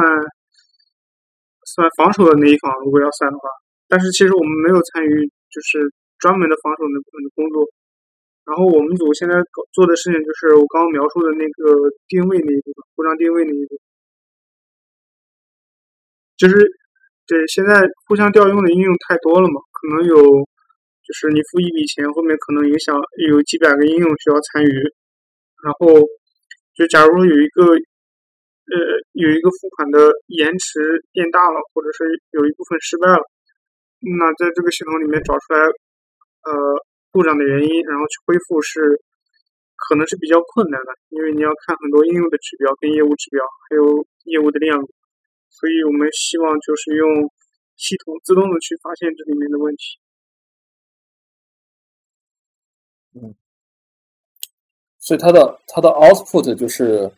[1.76, 3.50] 算防守的那一方，如果要算的话。
[3.90, 5.92] 但是其实我们没有参与，就是。
[6.18, 7.68] 专门的防守那部分的工作，
[8.46, 13.80] 然后我们组现在搞做的事情就是我刚刚描述的那个定位那一部分，故障定位那一部分，
[16.38, 16.56] 就是
[17.28, 20.16] 对现在互相调用的应用太多了嘛，可能有
[21.06, 22.96] 就是你付一笔钱，后面可能影响
[23.30, 24.70] 有几百个应用需要参与，
[25.64, 26.02] 然后
[26.76, 28.76] 就假如说有一个呃
[29.14, 33.22] 有一个付款的延迟变大了，或者是有一部分失败了。
[34.02, 36.52] 那在这个系统里面找出来呃
[37.12, 39.02] 故障的原因，然后去恢复是
[39.90, 44.78] 可能是比较困难的，因为你要看很多应用的指标跟业务指标，还有业务的量，
[45.58, 47.32] 所以我们希望就是用
[47.78, 49.98] 系统自动的去发现这里面的问题。
[53.14, 53.34] 嗯，
[55.00, 57.10] 所以它的它的 output 就是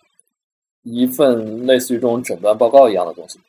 [0.83, 3.39] 一份类似于这种诊断报告一样的东西。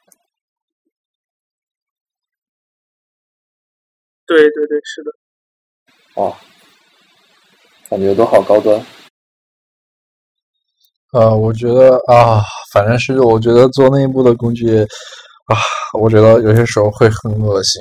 [4.24, 5.12] 对对对，是的。
[6.14, 6.34] 哦，
[7.90, 8.82] 感觉都好高端。
[11.12, 12.42] 呃，我觉得啊，
[12.72, 14.82] 反正是我觉得做内部的工具
[15.46, 15.56] 啊，
[15.98, 17.80] 我觉得有些时候会很恶心。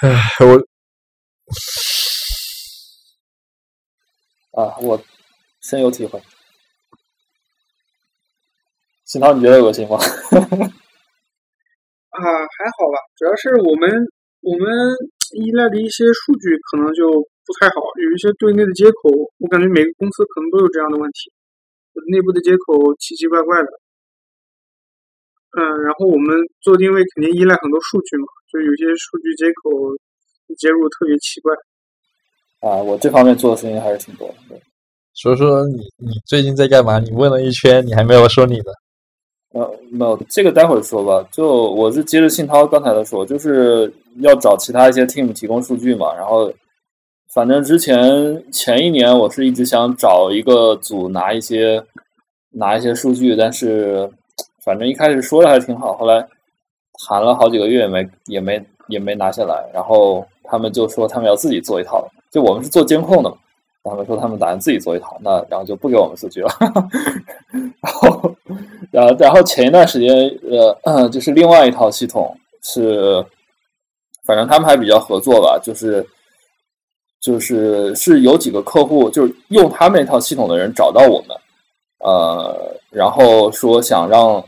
[0.00, 0.08] 唉，
[0.40, 0.56] 我
[4.62, 4.98] 啊，我
[5.60, 6.22] 深有体会。
[9.04, 9.96] 新涛，你觉得恶心吗？
[9.98, 10.06] 啊，还
[12.78, 13.90] 好吧，主要是我们
[14.40, 14.66] 我们
[15.36, 17.06] 依赖的一些数据可能就
[17.44, 21.30] 不太好，有一些对内的接口，我感觉每个公司可能都有这样的问题，
[22.10, 23.68] 内部的接口奇奇怪怪的。
[25.58, 29.96] 嗯，然后我们做定位肯定依赖很多数据嘛，就有些数据接口
[30.56, 31.52] 接入特别奇怪。
[32.60, 34.60] 啊，我这方面做的事情还是挺多的。
[35.12, 36.98] 所以说，你你最近在干嘛？
[37.00, 38.70] 你问了一圈，你还没有说你的。
[39.52, 41.28] 呃，没有，这个待会儿说吧。
[41.32, 46.14] 就我是接着信涛刚才的说，就是要找其他一些 team 提供数据嘛。
[46.14, 46.52] 然后，
[47.34, 51.82] 反正之前前一年我是一直想找一个组拿一些
[52.50, 54.08] 拿一些数据，但是
[54.64, 56.24] 反正一开始说的还挺好，后来
[57.08, 59.68] 谈了好几个月也没也没也没拿下来。
[59.74, 63.36] 然后他们就说他们要自己做一套，就我们是做监控的。
[63.82, 66.50] 他们说他们打算自己做一套，那然后就不给我们数据了。
[67.80, 68.36] 然后，
[68.90, 70.14] 然后，然后前一段时间，
[70.84, 73.24] 呃，就是另外一套系统是，
[74.26, 76.06] 反正他们还比较合作吧，就是
[77.22, 81.34] 就是是有几个客户，就是用他们那套系统的人找到我们，
[82.00, 84.44] 呃，然后说想让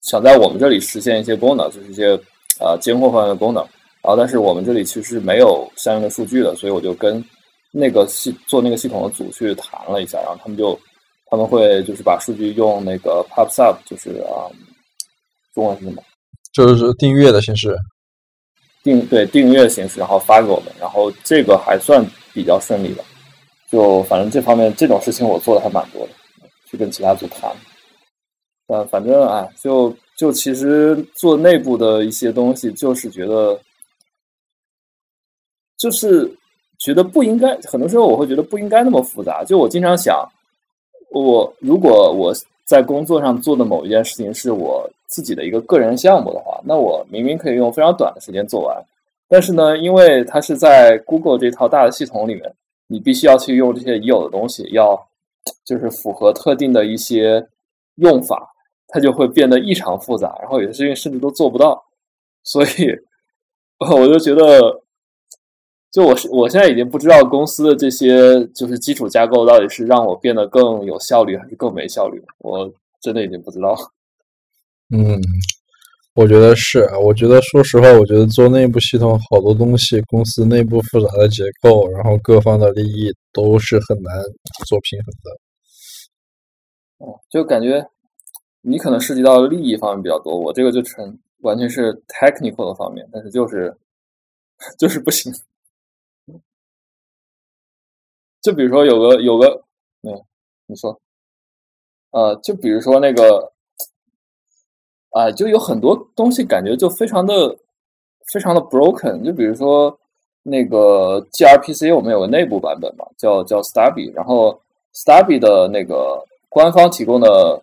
[0.00, 2.18] 想在我们这里实现一些功能，就是一些
[2.60, 3.62] 呃监控方面的功能。
[4.00, 7.22] 然后，但是我们这里其实没有相应的数据的，所以我就跟。
[7.76, 10.78] 那个系做那个系统的组去谈了一下，然后他们就
[11.26, 14.46] 他们会就是把数据用那个 PubSub，就是啊，
[15.52, 16.00] 中文是什么？
[16.52, 17.76] 就是订阅的形式。
[18.84, 23.02] 订对订阅形式，然后发给我们，然后这个还算比较顺利的。
[23.72, 26.12] 就反正这方面这种事情我做的还蛮多的，
[26.70, 27.50] 去跟其他组谈。
[28.68, 33.60] 呃，反正哎，就就其实做内部的一些东西，就是觉得
[35.76, 36.32] 就是。
[36.78, 39.44] 觉得不应该，很多时候我会觉得不应该那么复杂。
[39.44, 40.26] 就我经常想，
[41.10, 42.34] 我如果我
[42.66, 48.84] 在工作上做的某一件事情是我自己的一个个人项目的话，那我明明可以用非常短的时间做完。
[49.28, 52.52] 但是呢，因为它是在 Google 这套大的系统里面，
[52.86, 55.06] 你必须要去用这些已有的东西，要
[55.64, 57.46] 就是符合特定的一些
[57.96, 58.52] 用法，
[58.88, 60.36] 它就会变得异常复杂。
[60.40, 61.84] 然后有些事情甚至都做不到，
[62.42, 62.68] 所以
[63.78, 64.82] 我就觉得。
[65.94, 72.20] 就我是，我现在已经不知道公司的这些就是基础架构到底是让我变得更有效率，还是更没效率。
[72.40, 72.68] 我
[73.00, 73.76] 真的已经不知道。
[74.92, 75.20] 嗯，
[76.16, 76.80] 我觉得是。
[77.00, 84.20] 我觉得，说实话，我觉得做内部系统好多东西，公司内部复杂的结构，然后各方的利益都是很难
[84.66, 85.30] 做平衡的。
[87.06, 87.86] 哦，就感觉
[88.62, 93.72] 你可能涉及到利益方面比较多，我这个就纯完全是 technical 的方面，但是就是
[94.76, 95.32] 就是不行。
[98.44, 99.64] 就比如说有个有个，
[100.02, 100.12] 嗯，
[100.66, 101.00] 你说，
[102.10, 103.50] 呃，就比如说那个，
[105.12, 107.56] 啊，就有很多东西感觉就非常的
[108.34, 109.24] 非常的 broken。
[109.24, 109.98] 就比如说
[110.42, 114.60] 那个 gRPC，我们有个内部版本嘛，叫叫 Stubby，然后
[114.92, 117.62] Stubby 的那个官方提供的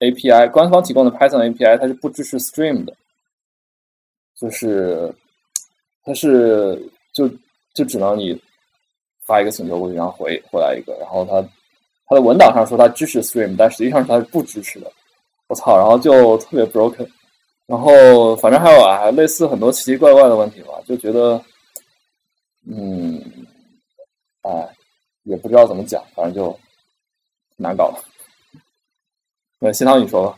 [0.00, 2.92] API，官方提供的 Python API，它是不支持 Stream 的，
[4.34, 5.14] 就是
[6.02, 7.30] 它是就
[7.72, 8.36] 就只能你。
[9.26, 11.40] 发一个请求过去，然后回回来一个，然后他
[12.06, 14.90] 他的文档上说他支持 Stream，但实际上他是不支持的。
[15.46, 17.08] 我操，然后就特别 broken。
[17.66, 21.42] 然后反正还有啊，类似很多奇奇怪怪的问题吧，就觉得，
[22.66, 23.22] 嗯，
[24.42, 24.68] 哎，
[25.22, 26.58] 也不知道怎么讲，反正就
[27.56, 27.94] 难搞。
[29.60, 30.36] 那新涛你说吧。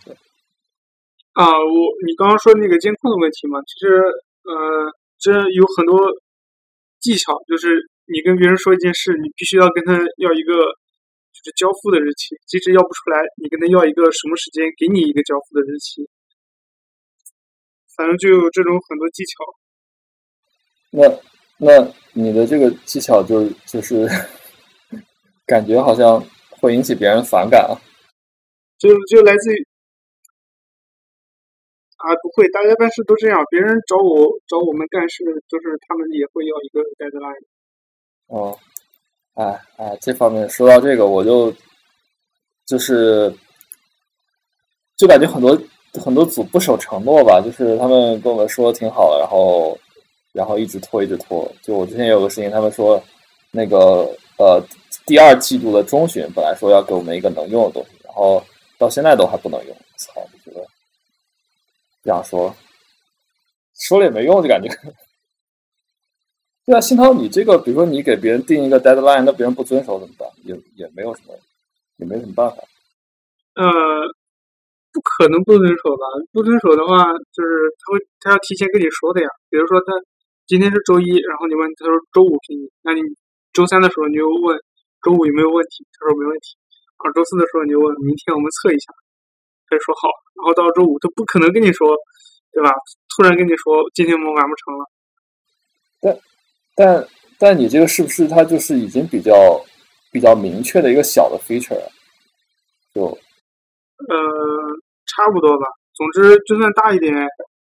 [1.33, 1.75] 啊，我
[2.07, 3.97] 你刚刚说那个监控的问题嘛，其实
[4.45, 5.99] 呃，这有很多
[7.01, 7.91] 技巧，就是。
[8.07, 10.53] 你跟别人说一件事，你必须要跟他要一个
[11.33, 16.09] 就就是交付的日期，即使要不出来，你跟他要一个什么时间，给你一个交付的日期。
[17.95, 19.45] 反正就有这种很多技巧。
[20.91, 21.05] 那
[21.59, 24.09] 那你的这个技巧就就是
[25.47, 27.77] 感觉好像会引起别人反感啊。
[28.79, 29.67] 就就来自于
[31.99, 33.45] 啊，不会，大家办事都这样。
[33.51, 37.45] 别人找我找我们干事，就是他们也会要一个 deadline。
[38.29, 38.57] 哦，
[39.35, 41.55] 哎哎，这方面说到这个，我就
[42.67, 43.33] 就是
[44.97, 45.61] 就感觉很多
[46.03, 49.79] 很多组不守承诺吧，就是他们跟我们说挺好的，然后
[50.33, 51.51] 然后一直拖一直拖。
[51.63, 53.03] 就我之前有个事情，他们说
[53.51, 54.09] 那个
[54.39, 54.61] 呃
[55.07, 58.43] 第二季度的中旬本来说要给我们一个能用的东西，然后
[58.79, 60.67] 到现在都还不能用，操，就觉得
[62.03, 62.55] 这样说
[63.81, 64.69] 说了也没用，就感觉。
[66.67, 70.27] 对啊，新涛，你这个，比如说你给别人定一个 deadline，那别人不遵守怎么办？
[70.45, 71.37] 也也没有什么，
[71.97, 72.57] 也没什么办法。
[73.55, 73.69] 呃，
[74.89, 76.05] 不可能不遵守吧？
[76.33, 77.05] 不遵守的话，
[77.37, 79.29] 就是他会，他要提前跟你说的呀。
[79.51, 79.93] 比如说他
[80.49, 83.01] 今天是周一，然后你问他说周五给你，那你
[83.53, 84.57] 周三的时候你就问
[85.05, 86.57] 周五有没有问题，他说没问题。
[86.97, 88.89] 然后周四的时候你就问明天我们测一下，
[89.69, 90.09] 他就说好。
[90.41, 91.93] 然后到周五他不可能跟你说，
[92.57, 92.73] 对吧？
[93.13, 94.83] 突然跟你说今天我们完不成了。
[96.01, 96.09] 对。
[96.75, 97.07] 但
[97.39, 99.65] 但你这个是不是它就是已经比较
[100.11, 101.91] 比较明确的一个小的 feature 了？
[102.95, 104.17] 就呃
[105.07, 105.67] 差不多吧。
[105.95, 107.15] 总之，就算大一点，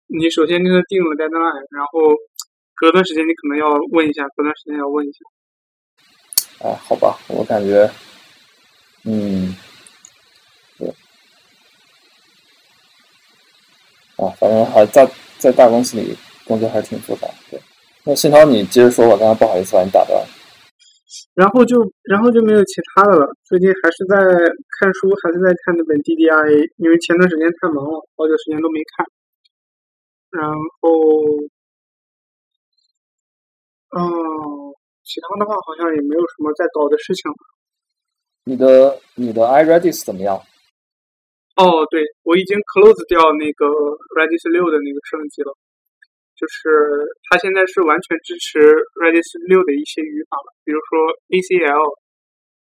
[0.07, 2.15] 你首先就是定了 deadline，然后
[2.77, 5.19] 隔段时间你可能要问一下，隔段时间要问一下。
[6.61, 7.91] 哎，好吧，我感觉，
[9.05, 9.55] 嗯，
[10.79, 10.89] 对，
[14.17, 17.61] 啊，反正还在在大公司里工作还是挺复杂，对。
[18.07, 20.23] 那新涛，你接着说吧，刚刚不好意思把你打断。
[21.35, 23.27] 然后就，然后就没有其他的了。
[23.45, 24.21] 最近还是在
[24.77, 29.07] 看书，还是在看那本 DDIA，因为前段时间太忙了，好久时间都没看。
[30.37, 30.91] 然后，
[33.97, 37.41] 哦，其他的话好像也没有什么在搞的事情了。
[38.45, 40.37] 你的你的 iRedis 怎么样？
[41.57, 43.65] 哦，对，我已经 close 掉那个
[44.13, 45.57] Redis 六的那个升级了。
[46.35, 46.67] 就是
[47.31, 48.59] 它现在是完全支持
[48.99, 51.95] Redis 六的一些语法了，比如说 ACL，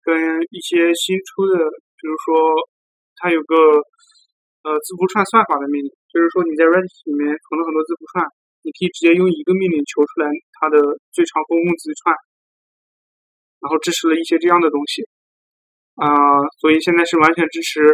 [0.01, 2.57] 跟一些新出的，比如说
[3.21, 3.85] 它有个
[4.65, 8.25] 呃字符串算法的命令，就是说你在 Redis 里面存了很多字符串，
[8.65, 10.81] 你可以直接用一个命令求出来它的
[11.13, 12.17] 最长公共字串，
[13.61, 15.05] 然后支持了一些这样的东西
[16.01, 16.09] 啊，
[16.57, 17.85] 所以现在是完全支持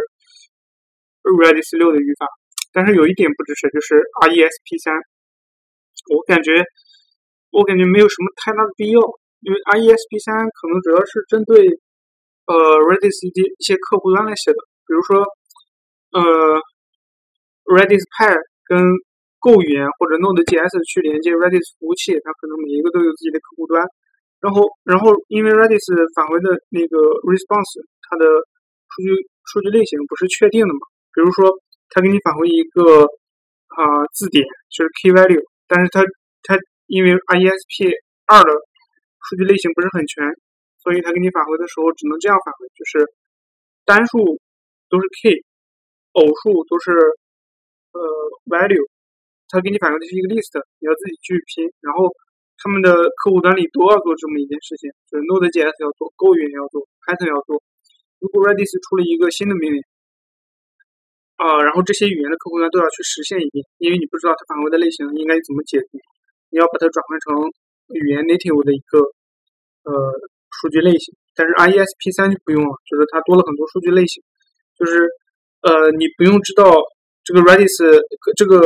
[1.28, 2.24] Redis 六的语法，
[2.72, 4.96] 但是有一点不支持，就是 RESP 三。
[6.10, 6.64] 我感觉，
[7.50, 9.00] 我感觉没有什么太大的必要，
[9.40, 11.64] 因为 RESP 三可能主要是针对
[12.48, 12.54] 呃
[12.88, 13.30] Redis 一
[13.64, 15.24] 些客户端来写的，比如说
[16.12, 16.22] 呃
[17.68, 18.32] Redis Py
[18.64, 18.80] 跟
[19.38, 23.84] Go 语言或者 Node.js 去连接 Redis 服务器，它可能每一个都有自己的客户端。
[24.40, 25.82] 然后，然后因为 Redis
[26.14, 26.96] 返回的那个
[27.26, 29.08] response，它的数据
[29.44, 30.80] 数据类型不是确定的嘛？
[31.12, 31.50] 比如说，
[31.90, 33.02] 它给你返回一个
[33.74, 35.42] 啊字典，就是 key value。
[35.68, 36.00] 但是它
[36.42, 36.56] 它
[36.88, 37.92] 因为 RESP
[38.24, 38.50] 二的
[39.28, 40.24] 数据类型不是很全，
[40.80, 43.04] 所以它给你返回的时候只能这样返回，就是
[43.84, 44.40] 单数
[44.88, 45.44] 都是 k，
[46.16, 46.96] 偶数都是
[47.92, 48.00] 呃
[48.48, 48.88] value，
[49.52, 51.68] 它给你返回的是一个 list，你要自己去拼。
[51.84, 52.08] 然后
[52.56, 52.90] 他们的
[53.20, 57.60] 客户端里都要做这么一件事情，就是 Node.js 要做，Go 语言要做，Python 要做。
[58.18, 59.84] 如果 Redis 出了一个新的命令。
[61.38, 66.02] 啊，然后这些语言的客户端都要去实现一遍，因为你不知道它返回的类型应该怎么解读，
[66.50, 67.46] 你要把它转换成
[67.94, 68.98] 语言 native 的一个
[69.86, 69.94] 呃
[70.50, 71.14] 数据类型。
[71.38, 74.18] 但是 RESP 三就不用了，就是它多了很多数据类型，
[74.74, 75.06] 就是
[75.62, 76.74] 呃你不用知道
[77.22, 77.70] 这个 Redis
[78.34, 78.58] 这个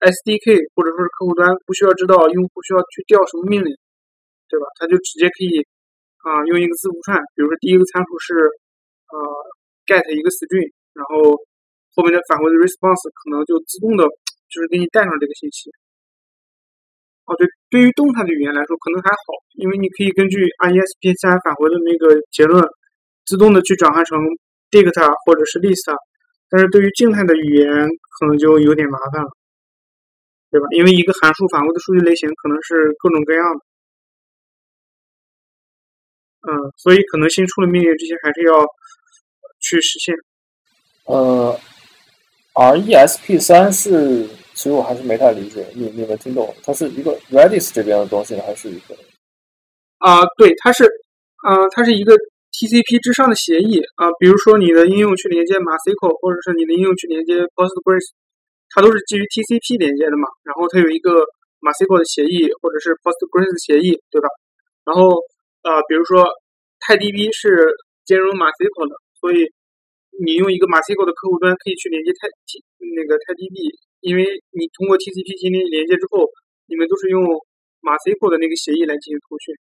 [0.00, 3.68] SDK 或者说是客户端不需要知道用户需要去调什么命令，
[4.48, 4.64] 对吧？
[4.80, 5.60] 它就直接可以
[6.24, 8.32] 啊用一个字符串，比如说第一个参数是
[9.12, 9.16] 呃
[9.84, 11.36] get 一个 string，然后
[11.94, 14.04] 后面的返回的 response 可能就自动的，
[14.50, 15.70] 就是给你带上这个信息。
[17.24, 22.60] 哦，对，对于动态的语言来说可能还好，因为你可以根据 RESP 三返回的那个结论，
[23.24, 24.20] 自动的去转换成
[24.68, 24.92] dict
[25.24, 25.88] 或者是 list。
[26.50, 27.66] 但是对于静态的语言
[28.20, 29.30] 可能就有点麻烦了，
[30.50, 30.68] 对吧？
[30.76, 33.60] 因为一个函数返回的数据类型可能是各种各样的。
[36.44, 38.66] 嗯，所以可能新出的命令这些还是要
[39.60, 40.14] 去实现。
[41.06, 41.58] 呃。
[42.54, 46.54] RESP 三是，其实我还是没太理解，你你们听懂？
[46.62, 48.94] 它是一个 Redis 这边的东西，还是一个？
[49.98, 50.84] 啊，对，它是，
[51.42, 52.14] 呃，它是一个
[52.54, 58.14] TCP 之上的协议啊，比如说你的应用去连接 MySQL，或者是你的应用去连接 Postgres，
[58.70, 60.28] 它都是基于 TCP 连接的嘛。
[60.44, 61.26] 然后它有一个
[61.58, 64.28] MySQL 的协议，或者是 Postgres 的协议，对吧？
[64.86, 65.10] 然后
[65.66, 66.22] 呃，比如说
[66.78, 67.74] 泰 DB 是
[68.06, 69.50] 兼容 MySQL 的，所以
[70.22, 72.62] 你用一个 MySQL 的客户端可以去连接 T T
[72.94, 74.22] 那个 TiDB，因为
[74.54, 76.28] 你通过 TCP 进行连接之后，
[76.70, 77.24] 你们都是用
[77.82, 79.54] MySQL 的那个协议来进行通讯，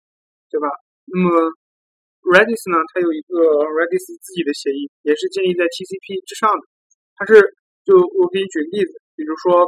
[0.51, 0.67] 对吧？
[1.07, 1.29] 那么
[2.21, 3.35] Redis 呢，它有一个
[3.65, 6.63] Redis 自己的协议，也是建立在 TCP 之上的。
[7.17, 7.39] 它是
[7.87, 9.65] 就我给你举个例子，比如说，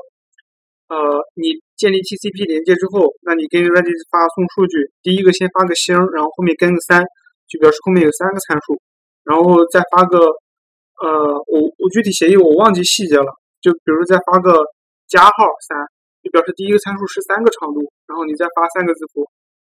[0.92, 7.00] 呃，你建立 TCP 连接之后，那你跟 Redis 发送数据，第一个先发个星，然后后面跟个三，
[7.48, 8.76] 就表示后面有三个参数，
[9.24, 10.20] 然后再发个
[11.02, 13.26] 呃，我我具体协议我忘记细节了，
[13.60, 14.54] 就比如再发个
[15.10, 15.76] 加号三，
[16.22, 19.26] 就表示第一个参数是三个长度，然后你再发三个字符，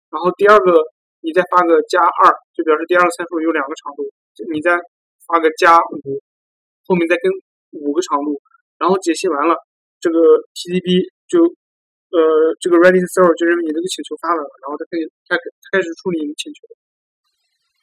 [0.09, 0.79] 然后第二个。
[1.25, 4.05] 你再发个加二，就表示第二个参数有两个长度。
[4.53, 4.77] 你再
[5.25, 6.21] 发个加五，
[6.85, 7.25] 后面再跟
[7.81, 8.37] 五个长度，
[8.77, 9.57] 然后解析完了，
[9.99, 10.21] 这个
[10.53, 11.41] TCP 就
[12.13, 15.33] 呃这个 Redis server 就认为你这个请求发了，然后它可以开
[15.73, 16.61] 开始处理你的请求。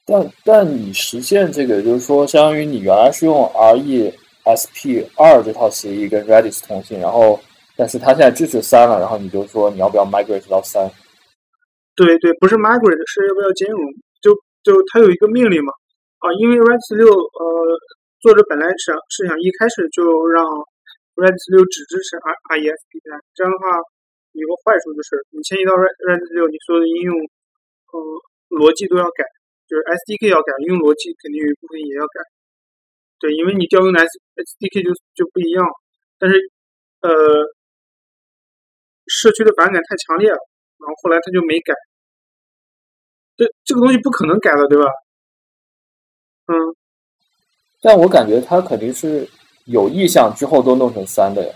[0.05, 7.39] 但但你实现这个，就是说，相当于你原来是用 RESP 二这套协议跟 Redis 通信，然后
[7.77, 10.91] 但是它现在支持三了，然后你就说你要不要 migrate 到三？
[11.95, 13.79] 对对，不是 migrate，是要不要兼容？
[14.21, 14.35] 就
[14.65, 15.73] 就它有一个命令嘛，
[16.19, 17.47] 啊，因为 Redis 六，呃，
[18.21, 20.03] 作者本来想是想一开始就
[20.35, 20.43] 让
[21.15, 23.71] Redis 六只支持 R RESP 三，这样的话
[24.35, 27.15] 有个坏处就是你迁移到 Redis 六，你所有的应用，
[27.95, 27.97] 呃，
[28.59, 29.23] 逻辑都要改，
[29.73, 32.21] 就是 SDK 要改，应用逻辑肯定有一部分也要改。
[33.17, 35.65] 对，因为你调用的 S SDK 就就不一样，
[36.21, 36.37] 但是
[37.01, 37.09] 呃，
[39.09, 40.37] 社区的反感太强烈了。
[40.77, 41.73] 然后后来他就没改，
[43.39, 44.85] 这这个东西不可能改的，对吧？
[46.53, 46.53] 嗯，
[47.81, 49.27] 但我感觉他肯定是
[49.65, 51.55] 有意向之后都弄成三的呀。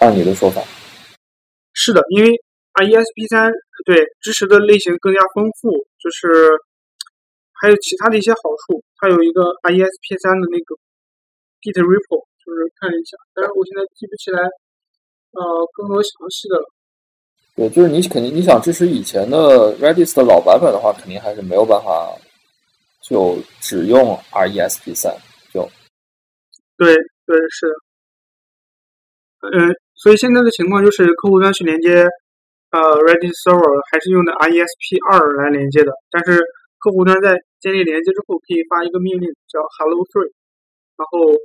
[0.00, 0.60] 按你的说法，
[1.74, 2.30] 是的，因为
[2.74, 3.52] RESP 三
[3.84, 5.70] 对支持的类型更加丰富，
[6.00, 6.48] 就是
[7.60, 8.82] 还有其他的一些好处。
[8.96, 10.74] 它有一个 RESP 三的那个
[11.60, 14.40] Git repo，就是看了一下，但是我现在记不起来
[15.36, 15.40] 呃
[15.76, 16.66] 更多详细的了。
[17.56, 22.16] 对，就是你肯定你想支持以前的 Redis 的老版本的话，肯定还是没有办法，
[23.02, 25.12] 就只用 RESP 三
[25.52, 25.68] 就。
[26.76, 26.94] 对
[27.26, 27.68] 对是，
[29.52, 32.04] 嗯，所以现在的情况就是客户端去连接
[32.70, 36.40] 呃 Redis Server 还是用的 RESP 二来连接的，但是
[36.78, 40.32] 客户端在建立连接之后，可以发一个命令叫 Hello Three，
[40.98, 41.36] 然后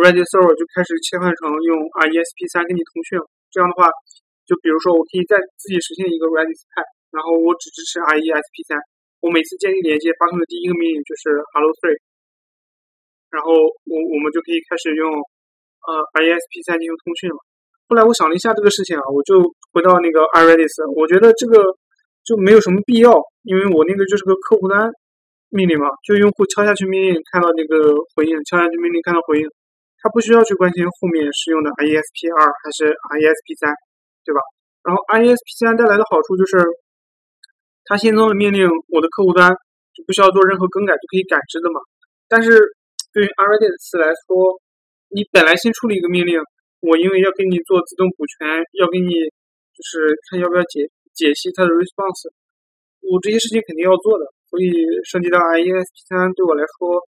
[0.00, 3.88] Redis Server 就开始切换成用 RESP 三跟你通讯了，这样的话。
[4.44, 6.84] 就比如说，我可以再自己实现一个 Redis Pad，
[7.16, 8.76] 然后我只支持 RESP 三。
[9.24, 11.96] 我每次建立连接发送的第一个命令就是 Hello Three，
[13.32, 13.56] 然后
[13.88, 17.40] 我我们就可以开始用呃 RESP 三进行通讯了。
[17.88, 19.40] 后来我想了一下这个事情啊，我就
[19.72, 21.72] 回到那个 Redis，我觉得这个
[22.20, 23.16] 就没有什么必要，
[23.48, 24.92] 因为我那个就是个客户端
[25.54, 29.46] 命令嘛，就用户敲下去命令看到那个回应，敲下去命令看到回应，
[30.02, 33.72] 他不需要去关心后面是用的 RESP 二还是 RESP 三。
[34.24, 34.40] 对吧？
[34.80, 36.56] 然后 RESP 三带来的好处就是，
[37.84, 39.52] 它新增的命令，我的客户端
[39.92, 41.76] 就不需要做任何更改就可以感知的嘛。
[42.24, 42.56] 但是
[43.12, 44.56] 对于 Redis 来说，
[45.12, 46.40] 你本来新处理一个命令，
[46.80, 48.48] 我因为要给你做自动补全，
[48.80, 49.12] 要给你
[49.76, 52.32] 就是看要不要解解析它的 response，
[53.04, 54.24] 我这些事情肯定要做的。
[54.54, 54.70] 所以
[55.02, 57.02] 升级到 IESP 三对我来说，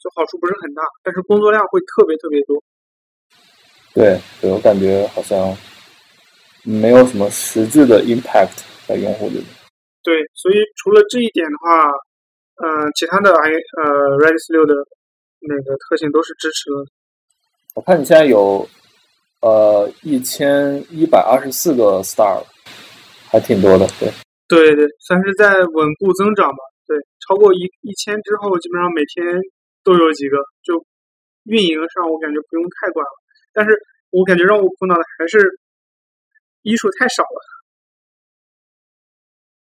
[0.00, 2.56] 就好处不是很大，但是工作量会特别特别多。
[3.92, 5.54] 对，对我感觉好像。
[6.64, 9.46] 没有什么实质的 impact 在用户这里。
[10.02, 11.88] 对，所以除了这一点的话，
[12.60, 14.74] 嗯，其他的 i 呃 Redis 六的
[15.40, 16.76] 那个特性都是支持的。
[17.74, 18.68] 我看你现在有
[19.40, 22.42] 呃一千一百二十四个 star，
[23.30, 24.10] 还挺多的，对。
[24.48, 26.58] 对对，算是在稳步增长吧。
[26.88, 29.22] 对，超过一一千之后，基本上每天
[29.84, 30.40] 都有几个。
[30.64, 30.82] 就
[31.44, 33.12] 运营上，我感觉不用太管了。
[33.52, 33.76] 但是
[34.10, 35.60] 我感觉让我苦恼的还是。
[36.62, 37.40] 医术太少了，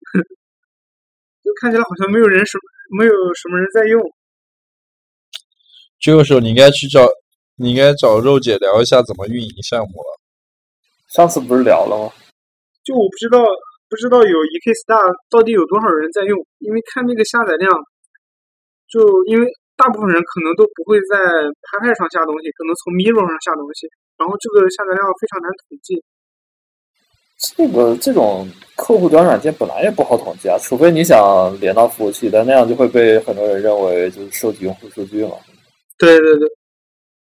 [1.46, 2.58] 就看起来好像没有人什
[2.90, 4.02] 没有什么人在用。
[6.00, 7.08] 这个时候你应该去找，
[7.56, 10.20] 你应该找肉姐聊一下怎么运营项目了。
[11.14, 12.12] 上次不是聊了吗？
[12.84, 13.46] 就我不知道，
[13.90, 17.72] 不知道有一 K Star 到底有多少人在用，因为看那个下载量，
[18.92, 26.04] 就因为大部分人可能都不会在 p 派上下东西，可能从 Mirror 上下东西，然后这个下载量非常难统计。
[27.38, 35.38] 这个这种客户端软件本来也不好统计啊，除非你想连到服务器，但那样就会被很多人认为就是收集用户数据嘛。
[36.00, 36.50] 对对对，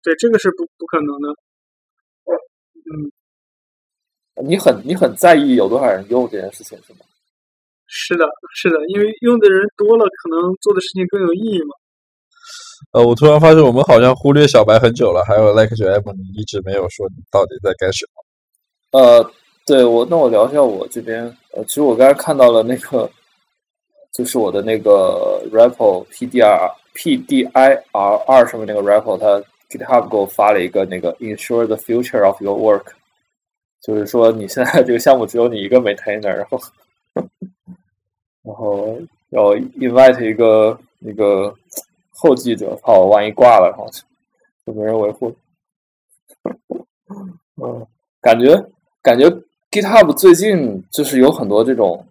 [0.03, 1.29] 对，这个是不不可能的。
[2.85, 3.11] 嗯，
[4.43, 6.99] 你很你很在意有多少人用这件事情是吗？
[7.87, 8.25] 是的，
[8.55, 11.75] 是的，因为用的人多了，可能做的事情更有意义嘛。
[12.91, 18.99] 呃，我突然发现我们好像忽略小白很久了，还有 Like 九 M，你一直没有说你到底在干什么。
[18.99, 19.31] 呃，
[19.65, 21.23] 对我，那我聊一下我这边。
[21.53, 23.09] 呃，其实我刚才看到了那个，
[24.13, 27.81] 就是我的那个 repo PDR PDIR
[28.27, 32.91] 二上面那个 repo，它 GitHub 给我发了一个那个 Ensure the future of your work，
[33.85, 36.59] 就是说你现在这个项目只有你一个 maintainer，然后
[38.41, 38.97] 然后
[39.29, 41.55] 要 invite 一个那个。
[42.17, 43.85] 后继者，怕我万一挂了，然后
[44.65, 45.35] 就没人维护。
[47.61, 47.85] 嗯，
[48.21, 48.55] 感觉
[49.01, 49.29] 感觉
[49.69, 52.07] GitHub 最近就是有很多这种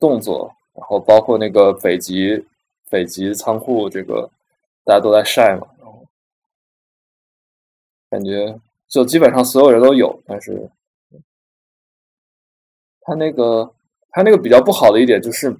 [0.00, 2.44] 动作，然后包括那个北极
[2.90, 4.28] 北极仓库，这个
[4.82, 6.04] 大家都在晒嘛，然后
[8.10, 8.58] 感觉
[8.88, 10.70] 就基本上所有人都有，但是
[13.00, 13.74] 他那个
[14.10, 15.50] 他那个比较不好的一点就是，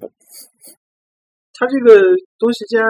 [1.53, 2.01] 他这个
[2.37, 2.89] 东西竟然。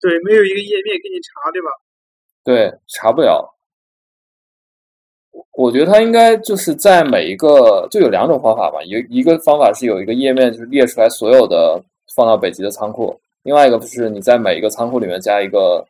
[0.00, 1.68] 对，没有一个页面给你查，对吧？
[2.44, 3.56] 对，查不了。
[5.52, 11.82] 我觉得它应该就是在每一个就有两种方法吧，一一个方法是有一个页面，就是列出来所有的
[12.14, 15.88] 放到北极的仓库；另外一个就是你在每一个仓库里面加一个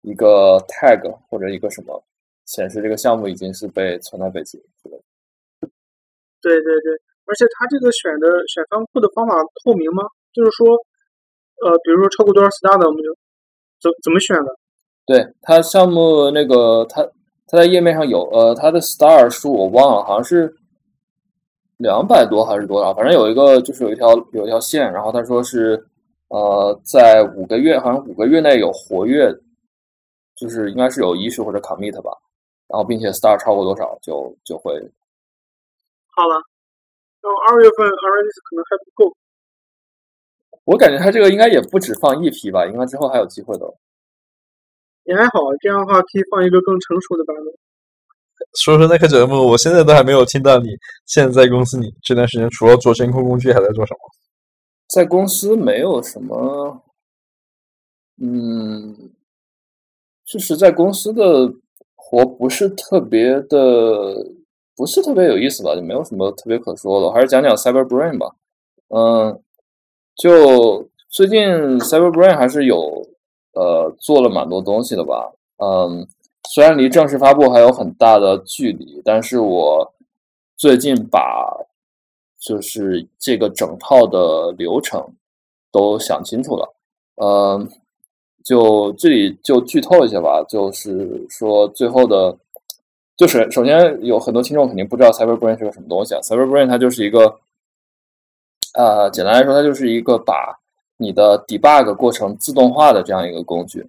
[0.00, 2.02] 一个 tag 或者一个什么，
[2.46, 4.60] 显示这个项目已经是被存在北京。
[6.40, 6.92] 对对对，
[7.26, 9.34] 而且它这个选的选仓库的方法
[9.64, 10.02] 透明吗？
[10.32, 10.66] 就是说，
[11.64, 13.14] 呃，比如说超过多少 star 的，我们就。
[13.82, 14.56] 怎怎么选的？
[15.04, 17.02] 对它项目那个，它
[17.48, 20.54] 它在页面上有，呃，它的 star 数我忘了，好像是
[21.78, 22.94] 两百多还是多少？
[22.94, 25.84] 反正有一个就是有一条有一条线，然后他说是
[26.28, 29.34] 呃，在五个月，好像五个月内有活跃，
[30.36, 32.16] 就是应该是有 issue 或者 commit 吧，
[32.72, 34.72] 然后并且 star 超过多少就就会
[36.16, 36.40] 好了。
[37.20, 39.14] 到二月份 RS 可能还不够。
[40.64, 43.66] 我感觉他这个应该也不止放一批吧，应该之后还有机会的。
[45.04, 47.52] 也还好，这样的话可以放一个更成熟的版本。
[48.58, 50.68] 说说那个节目，我现在都还没有听到你
[51.06, 54.00] 现在在公司，你这段时间除了做监控工具，还在做什么？
[54.88, 56.84] 在公司没有什么，
[58.20, 59.12] 嗯，
[60.24, 61.52] 就是在公司的
[62.12, 64.26] 我不是特别的，
[64.76, 67.10] 不是特别有意思吧，就没有什么特别可说的。
[67.10, 68.36] 还是讲讲 Cyber Brain 吧，
[68.88, 69.42] 嗯。
[70.14, 71.40] 就最近
[71.80, 73.02] ，CyberBrain 还是有
[73.54, 75.32] 呃做了蛮多东西的吧。
[75.56, 76.06] 嗯，
[76.50, 79.94] 虽然离正式发布还有很大的距离，但是我
[80.58, 81.50] 最近把
[82.38, 85.02] 就是这个整套的流程
[85.72, 86.74] 都想清楚了。
[87.16, 87.66] 嗯，
[88.44, 92.36] 就这里就剧透一下吧，就是说最后的，
[93.16, 96.20] 就是首先有很多听众肯定不知道 CyberBrain 是个什么东西啊。
[96.20, 97.34] CyberBrain 它就是一个。
[98.74, 100.58] 呃，简单来说，它就是一个把
[100.96, 103.86] 你的 debug 过程自动化的这样一个工具。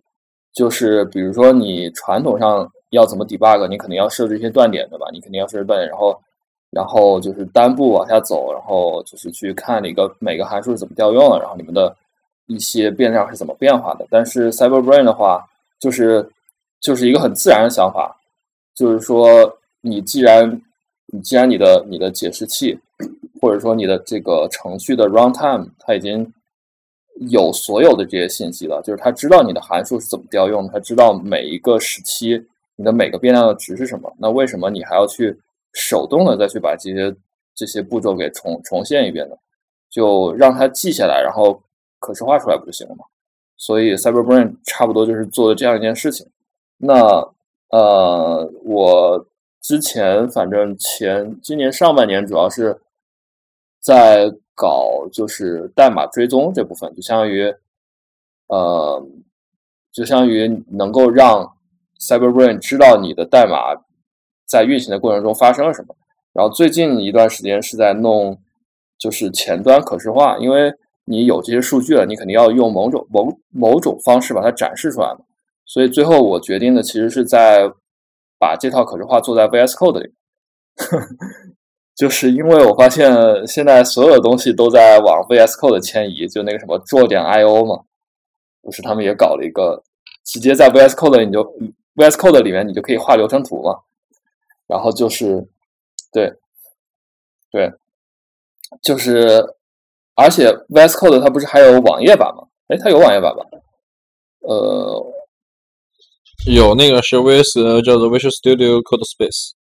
[0.51, 5.07] 就是比如说，你传统上要怎么 debug，你肯定要设置一些断点，对吧？
[5.13, 6.21] 你肯定要设置断点，然后，
[6.69, 11.95] 然后就是单步往下走，然后就是去看一个每个函数是怎么调用的，然后你们的
[12.47, 14.05] 一些变量是怎么变化的。
[14.09, 15.45] 但是 CyberBrain 的话，
[15.79, 16.29] 就是
[16.79, 18.15] 就是一个很自然的想法，
[18.75, 20.61] 就是说，你既然
[21.07, 22.79] 你既然你的你的解释器。
[23.41, 26.33] 或者说你的这个程序的 runtime，它已经
[27.29, 32.41] 有所有的这些信息了，就是它知道你的函数是怎么调用，它知道每一个时期
[32.77, 34.09] 你的每个变量的值是什么。
[34.17, 35.37] 那为什么你还要去
[35.73, 37.13] 手动的再去把这些
[37.53, 39.35] 这些步骤给重重现一遍呢？
[39.89, 41.61] 就让它记下来，然后
[42.03, 43.05] 可视化出来不就行了吗？
[43.55, 46.27] 所以 CyberBrain 差不多就是做的这样一件事情。
[46.77, 46.95] 那
[47.69, 49.25] 呃，我
[49.61, 52.79] 之前反正前今年上半年主要是。
[53.85, 57.53] 在搞就是代码追踪这部分，就相当于，
[58.47, 59.05] 呃，
[59.91, 61.57] 就相当于能够让
[61.99, 63.75] CyberBrain 知道你的代码
[64.45, 65.93] 在运行的过程中发生了什么。
[66.31, 68.39] 然后最近一段时间是在弄
[68.97, 70.73] 就是前端可视化，因为
[71.05, 75.19] 你有这些数据了，你肯定要用某种某某种方式把它展示出来嘛。
[75.65, 77.71] 所以最后我决定的其实是在
[78.37, 80.13] 把这套可视化做在 VS Code 里。
[81.95, 83.13] 就是因为我发现
[83.45, 87.83] 现在所有的东西都在往 VS Code 迁移，就那个什么做点 IO 嘛，
[88.61, 89.83] 不是他们也搞了一个，
[90.25, 91.43] 直接在 VS Code 你就
[91.95, 93.79] VS Code 里面你就可以画流程图嘛，
[94.65, 95.47] 然后就是
[96.11, 96.33] 对，
[97.51, 97.71] 对，
[98.81, 99.55] 就是
[100.15, 102.43] 而且 VS Code 它不是还有网页版吗？
[102.67, 103.43] 哎，它有网页版吧？
[104.41, 105.05] 呃，
[106.47, 109.53] 有那个是 VS 叫做 Visual Studio Code Space。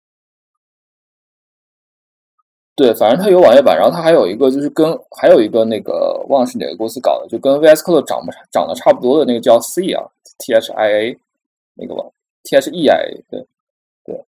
[2.74, 10.02] 对，反正它有网页版，然后它还有一个就是跟还有一个那个忘了是哪个公司搞的，就跟 VS Code 长不长得差不多的那个叫 C 啊
[10.38, 11.18] ，T H I A
[11.74, 12.04] 那个吧
[12.44, 13.46] T H E I A 对
[14.04, 14.24] 对。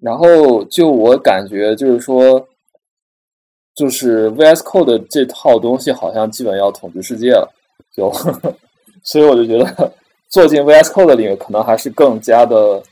[0.00, 2.46] 然后就我感觉就是说，
[3.74, 7.52] 就是 VS Code 这套东西好像基本要统治世界了，
[7.94, 8.12] 就
[9.02, 9.92] 所以我就觉得
[10.28, 12.82] 做进 VS Code 里面可能还是更加的。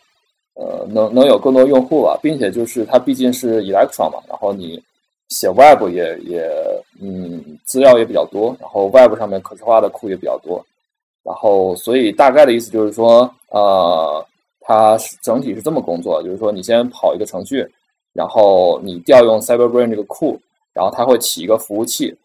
[0.54, 4.80] 呃，能能有更多用户吧，并且就是它毕竟是 Electron 嘛，然后你
[5.30, 6.46] 写 Web 也也
[7.00, 10.62] 嗯资料也比较多，然后 Web 上面可视化的库也比较多，
[11.24, 14.22] 然后所以大概的意思就是说，呃，
[14.60, 17.66] 它整体是这么工作，就是说你先跑一个程序，
[18.12, 20.38] 然后你调用 CyberBrain 这个库，
[20.72, 22.16] 然后它会起一个服务器，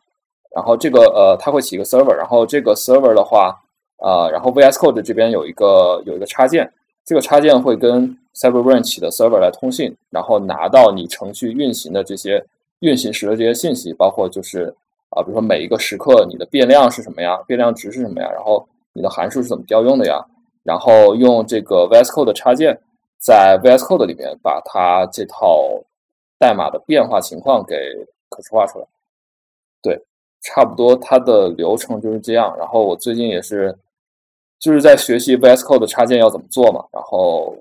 [0.55, 3.55] 然后这个呃它会起一个 server，然后这个 server 的话，
[3.97, 6.71] 呃，然后 VS Code 这边有一个有一个插件。
[7.05, 12.45] 这个插件会跟 CyberBrain 起的 server 来通信，然后拿到你程序运行的这些
[12.79, 14.75] 运行时的这些信息，包括就是
[15.11, 20.21] 啊，比如说每一个时刻你的变量是什么呀，变量值是什么呀，然后你的函数是怎么调用的呀，
[20.63, 22.77] 然后用这个 VS Code 的插件
[23.19, 25.81] 在 VS Code 里面把它这套
[26.37, 27.75] 代码的变化情况给
[28.29, 28.85] 可视化出来。
[29.81, 29.99] 对，
[30.41, 32.55] 差不多它的流程就是这样。
[32.57, 33.77] 然后我最近也是。
[34.59, 37.55] 就是在学习 VS Code 的插件要怎么做嘛，然后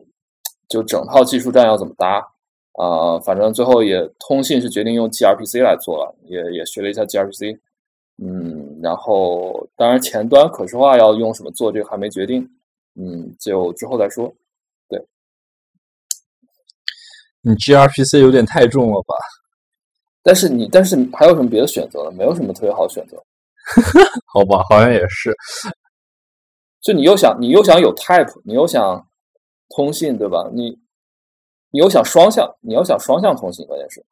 [0.67, 2.27] 就整套技术栈要怎么搭
[2.73, 7.59] 啊，反正最后也通信是决定用 gRPC 来做了，也也学了一下 gRPC，
[8.17, 12.49] 嗯，然后当然前端可视化要用什么做，这个还没决定，
[12.95, 14.33] 嗯，就之后再说。
[14.89, 15.07] 对，
[17.43, 19.15] 你 gRPC 有点太重了吧？
[20.27, 22.11] 但是你但是还有什么别的选择呢？
[22.11, 23.17] 没有什么特别好的选择。
[24.35, 25.33] 好吧，好像也是。
[26.83, 29.07] 就你又想，你又想有 type，你又想
[29.69, 30.51] 通信，对吧？
[30.53, 30.77] 你
[31.71, 34.05] 你又想双向，你要想双向通信，关键是。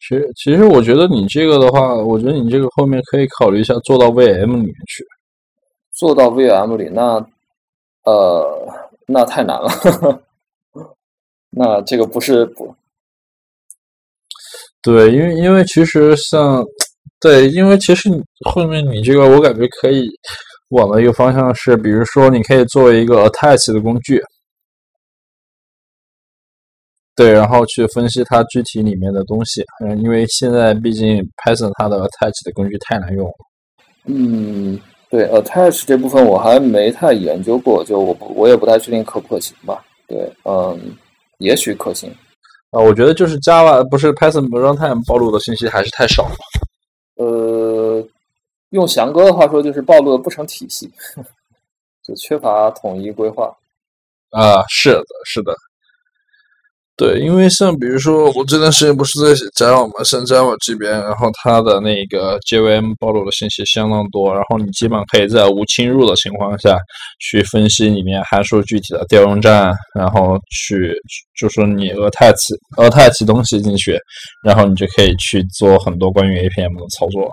[0.00, 5.06] 其实，其实我觉得你这个的话，我觉得你这个后面可以考虑一下做到 VM 里面去。
[5.92, 7.24] 做到 VM 里，那
[8.02, 8.68] 呃，
[9.06, 9.68] 那太难了。
[11.50, 12.74] 那这个不是不？
[14.84, 16.64] 对，因为因为其实像
[17.20, 18.10] 对，因为其实
[18.48, 20.08] 后面你这个，我感觉可以。
[20.70, 24.20] 往的一个方向是，比如说，你可以作为一个 attach 的工具，
[27.14, 29.62] 对，然后去分析它具体里面的东西。
[29.84, 33.34] 嗯，因为现在毕竟 Python 它的 attach 的工具太难用了。
[34.06, 34.80] 嗯，
[35.10, 39.84] 对，attach 这部分我还没太研究过，就我不，我也不太确定可不可行吧。
[40.08, 40.96] 对，嗯，
[41.38, 42.12] 也许可行。
[42.74, 46.36] 啊，我觉得就是 Java 不是 Python runtime 暴露的信息还是太少了。
[47.16, 48.06] 呃。
[48.70, 50.90] 用翔哥的话说，就是暴露的不成体系，
[52.02, 53.56] 就缺乏统一规划。
[54.30, 55.54] 啊，是的，是的。
[56.96, 66.78] 对，因为像比如说，我这段时间不是在写 Java 嘛，像 Java 这边，然后它的那个 JVM 暴露的信息相当多，然后你基本上可以在无侵入的情况下
[67.18, 70.94] 去分析里面函数具体的调用站，然后去
[71.36, 72.38] 就说你 attach
[72.76, 73.98] attach 东西进去，
[74.44, 77.28] 然后你就可以去做很多关于 APM 的操作。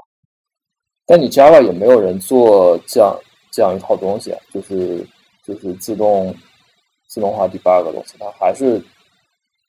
[1.05, 3.15] 但你 Java 也没有人做这样
[3.51, 5.05] 这样一套东西，就是
[5.45, 6.35] 就是自动
[7.09, 8.81] 自动化 debug 的东西，它还是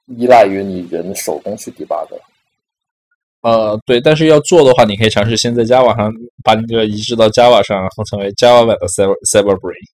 [0.06, 2.08] 依赖于你人手工去 debug。
[3.42, 6.12] 呃，对，但是要做的话，你可以尝试先在 Java 上
[6.44, 9.88] 把你这个移植到 Java 上，然后成为 Java 版的 Cyber CyberBrain。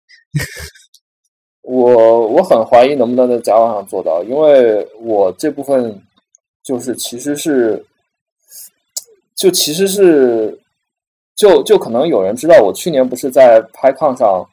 [1.61, 6.01] 我我很怀疑能不能在 Java 上做到，因为我这部分
[6.63, 7.85] 就是其实是
[9.35, 10.59] 就其实是。
[11.37, 14.43] 就就可能有人知道，我去年不是在 PyCon 上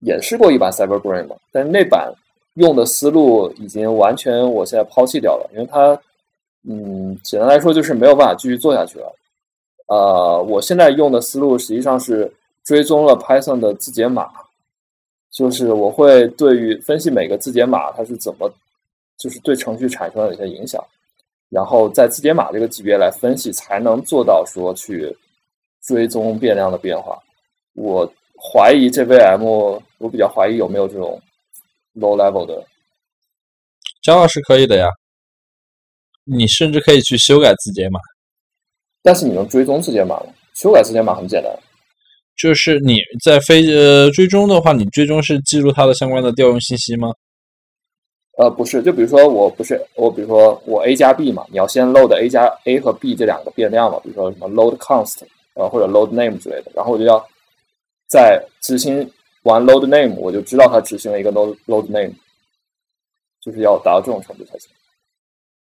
[0.00, 1.36] 演示过一版 CyberBrain 吗？
[1.52, 2.12] 但是那版
[2.58, 5.98] 用的思路已经完全我现在抛弃掉了，因为它，
[6.68, 9.12] 嗯，简单来说就是没有办法继续做下去了。
[9.88, 12.30] 呃，我现在用的思路实际上是
[12.62, 14.28] 追踪了 Python 的字节码，
[15.30, 18.48] 就是我会对于分析每个字节码它是怎么，
[19.16, 20.84] 就是对程序产生了哪些影响，
[21.48, 25.16] 然后在字节码这个级别来分析，才能做到说去。
[25.80, 27.18] 追踪变量的变化，
[27.74, 28.04] 我
[28.36, 29.42] 怀疑这 VM，
[29.98, 31.18] 我比较怀疑有没有这种
[31.98, 32.66] low level 的。
[34.04, 34.88] Java 是可以的呀，
[36.24, 37.98] 你甚至可以去修改字节码。
[39.02, 40.26] 但是你能追踪字节码吗？
[40.54, 41.52] 修改字节码很简单，
[42.36, 47.12] 就是你在非呃追踪的话，你追踪是记录它的相关的调用信息吗？
[48.38, 55.22] 呃，不是，就比如说我不是我，比如说我 a 加 b 嘛，你要先 load a 加 a 和 b 这两个变量嘛，比如说什么 load const，
[55.54, 57.24] 呃或者 load name 之类的，然后我就要
[58.08, 59.10] 在执行
[59.48, 62.12] 完 load name，我就知道它执行了一个 load load name，
[63.40, 64.70] 就是要达到这种程度才行。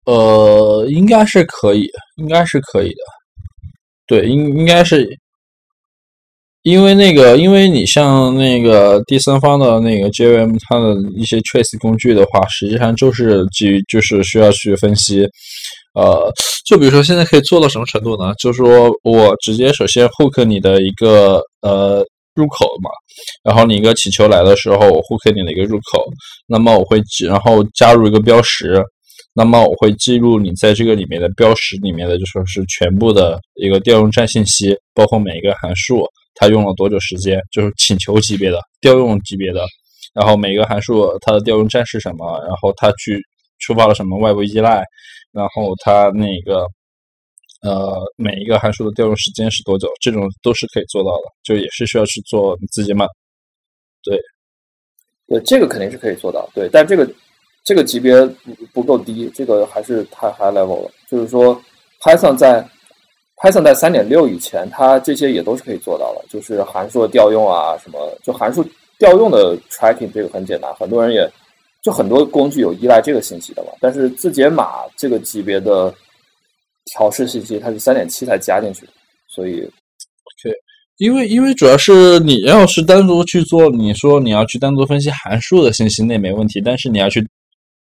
[0.07, 3.03] 呃，应该是可以，应该是可以的。
[4.07, 5.09] 对，应应该是，
[6.63, 15.27] 因为那个，因为你像那个第三方的那个 JVM，它的一些 trace 工具的话，实际上就是基于就是需要去分析。
[15.95, 16.31] 呃，
[16.67, 18.35] 就比如说现在可以做到什么程度呢？
[18.35, 22.05] 就是说我直接首先 hook 你的一个呃
[22.35, 22.91] 入口嘛，
[23.43, 26.05] 然后你一个请求来的时候，我 hook 你的一个入口，
[26.47, 28.83] 那么我会然后加入一个标识。
[29.37, 36.07] 那么我会记录你在这个里面的标识里面的，就说是全部的一个调用站信息，包括每一个函数
[36.37, 39.67] 它用了多久时间，就是请求级别的、调用级别的，
[40.15, 43.21] 然后每一个函数它的调用站是什么，然后它去
[43.59, 44.85] 触发了什么外部依赖，
[45.33, 46.65] 然后它那个
[47.65, 53.07] 呃每一个函数的调用时间是多久，这种都是可以做到的，就也是需要去做自己嘛。
[54.05, 54.17] 对，
[55.27, 57.11] 对，这个肯定是可以做到，对，但这个。
[57.67, 60.91] 这个级别不不够低，这个还是太 high level 了。
[61.11, 61.59] 就是说
[62.03, 62.63] ，Python 在
[63.37, 66.23] Python 在三点六以前，它这些也都是可以做到的。
[66.29, 68.63] 就是函数的调用啊，什么就函数
[68.99, 71.27] 调用的 tracking 这个很简单，很多人也
[71.83, 73.71] 就很多工具有依赖这个信息的嘛。
[73.81, 75.91] 但是字节码这个级别的
[76.93, 78.93] 调试信息，它是三点七才加进去的，
[79.29, 80.55] 所以，OK，
[80.99, 87.27] 因为因为主要是你要是单独去做，你说你要去单独分析函数的信息那没问题，但是你要去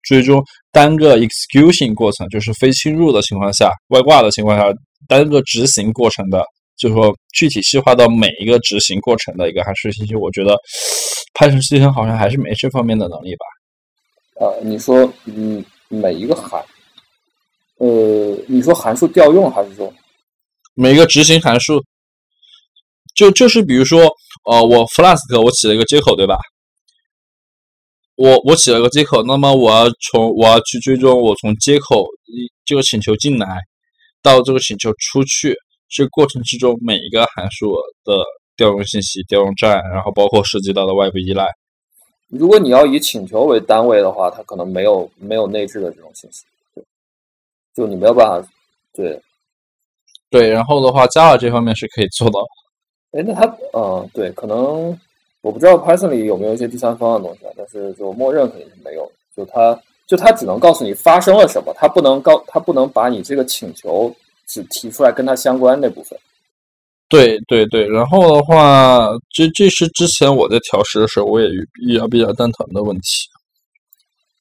[0.04, 4.66] 追踪单个 execution 过程就是非侵入的情况下，外挂的情况下，
[5.08, 6.43] 单个执行过程的，
[6.78, 10.56] 就是说具体细化到每一个执行过程的一个函数信息，我觉得
[11.39, 13.45] Python 系统好像还是没这方面的能力吧？
[14.39, 16.64] 呃，你说，嗯，每一个函，
[17.78, 19.93] 呃，你说函数调用还是说
[20.73, 21.84] 每一个执行函数？
[23.15, 24.01] 就就是比如说，
[24.45, 26.38] 呃，我 Flask 我起了一个接口，对吧？
[28.15, 32.05] 我我起了个接口，那么我要从我要去追踪我从接口
[32.65, 33.59] 这个请求进来
[34.23, 35.55] 到这个请求出去
[35.88, 38.13] 这过程之中每一个函数的
[38.55, 41.47] 调用信息、调用站，然后包括涉及到的外部依赖。
[42.28, 46.43] 如果你要以请求为单位的话，它可能没有没有内置的这种信息，
[47.78, 48.49] 就你没有办法
[48.93, 49.21] 对
[50.32, 50.49] 对。
[50.49, 52.39] 然后的话，Java 这方面是可以做到。
[53.11, 54.99] 哎，那它嗯，对，可能。
[55.41, 59.09] 我不知道 Python 里有没有一些第三方的东西啊，但是就默认肯定是没有。
[59.34, 64.13] 就它，就它只能告诉你发生了什么，它不能告，它不能把你这个请求
[64.47, 66.19] 只提出来跟它相关那部分。
[67.07, 71.47] 对对对，然后的话，这这是之前我在调试的时候，我也
[71.82, 73.30] 遇到比较蛋疼的问题。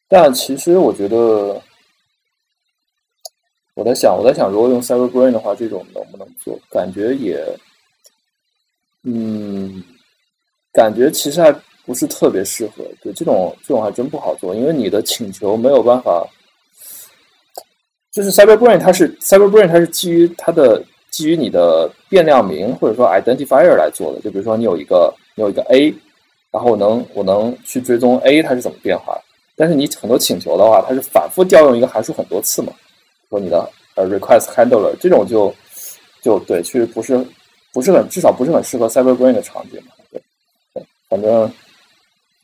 [0.08, 1.62] 但其实我觉得，
[3.76, 6.58] 我在想，我在想，如果用 CyberBrain 的话，这种能不能做？
[6.68, 7.38] 感觉也，
[9.04, 9.84] 嗯。
[10.72, 11.50] 感觉其实还
[11.86, 16.22] 不是特别适合，对这种这种还真不好做，因为你的请求没有办法，
[18.12, 25.94] 就是 CyberBrain 它是 CyberBrain 它是基于它的基于你的变量名或者说 identifier 来做的，就比如说你有一个你有一个 A，
[26.50, 29.22] 然后我能我能去追踪 A 它是怎么变化的，
[29.56, 32.70] 但是你很多请求的话，它是反复调用一个函数很多次嘛，
[33.28, 35.54] 说你的呃 request handler 这种就
[36.22, 37.24] 就对，其实不是
[37.72, 39.92] 不是很至少不是很适合 CyberBrain 的场景嘛。
[41.08, 41.52] 反正，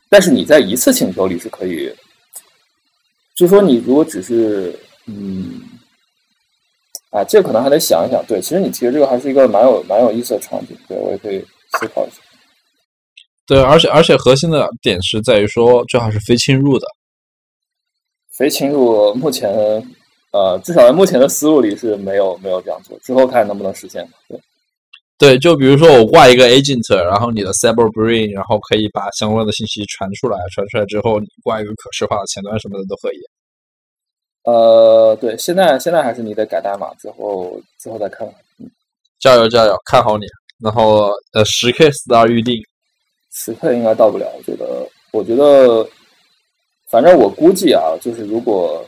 [0.08, 1.92] 但是你在一次请求里是可以，
[3.34, 5.60] 就说你如果只是嗯，
[7.10, 8.24] 啊，这可能还得想一想。
[8.26, 12.16] 对，其实你提的这个还是一个蛮有蛮有意思的场景，对我也可以思考一下。
[13.44, 16.86] 对，而且而且核心的点是在于说，最好是非侵入的。
[18.30, 19.52] 非侵入目前
[20.32, 24.06] 呃，至少在目前的思路里是没有没有这样做，之后看能不能实现。
[24.28, 24.40] 对。
[25.18, 33.20] 对，就比如说我挂一个 agent，然后你的 CyberBrain，然后可以把相关的信息传出来，传出来之后你挂一个可视化的前端什么的都可以。
[34.44, 38.26] 呃，对，现在现在还是你得改代码，之后之后再看。
[38.58, 38.68] 嗯，
[39.20, 40.26] 加油加油，看好你。
[40.58, 42.56] 然后呃，十 K star 预定，
[43.32, 45.88] 十 K 应该到不了，我觉得，我觉得，
[46.90, 48.84] 反正我估计啊，就是如果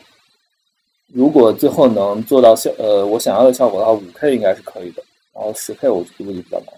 [1.14, 5.02] 如果最后能做到效呃我想要的效果的话，五 K 应该是可以的。
[5.32, 6.68] 然后十 K 我估计比较难。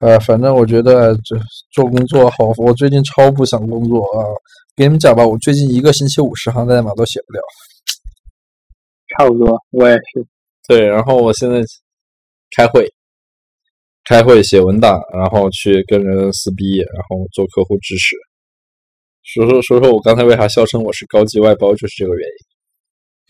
[0.00, 1.34] 呃，反正我觉得这
[1.72, 4.20] 做工作好，我最近超不想工作啊！
[4.76, 7.40] 给你们讲吧，我最近一个星期五十行代码都写不了。
[9.16, 10.26] 差不多，我也是。
[10.68, 11.62] 对，然后我现在
[12.54, 12.86] 开会，
[14.04, 18.14] 开会写文档，然后去跟人撕逼，然后做客户支持，
[19.22, 22.55] 说说说说我刚才为啥笑称我是高级外包，就是这个原因。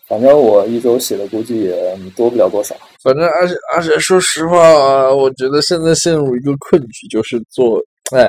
[0.06, 2.74] 反正我一周写的估计也多不了多少。
[3.02, 7.80] 反正而且而且说实话，啊我觉得现在陷入一个困局，就是做
[8.14, 8.28] 哎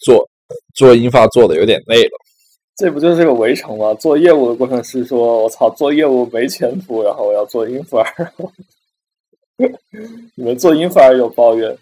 [0.00, 0.28] 做
[0.74, 2.10] 做英发做的有点累了。
[2.76, 3.92] 这不就是个围城吗？
[3.94, 8.06] 做业务的过程是说：“我操，做业务没前途。”然后我要做英法。
[10.36, 11.76] 你们做英法尔有抱怨？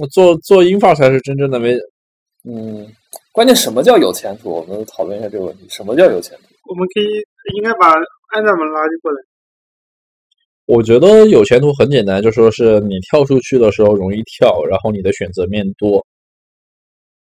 [0.00, 1.76] 我做做英法才是真正的没。
[2.42, 2.92] 嗯，
[3.30, 4.50] 关键什么叫有前途？
[4.50, 5.66] 我们讨论一下这个问题。
[5.68, 6.42] 什么叫有前途？
[6.68, 7.24] 我们可以
[7.56, 7.92] 应该把
[8.28, 9.22] 安娜们拉过来。
[10.64, 16.06] 我觉得有前途很简单，就说是你跳出去的时候容易跳，然后你的选择面多。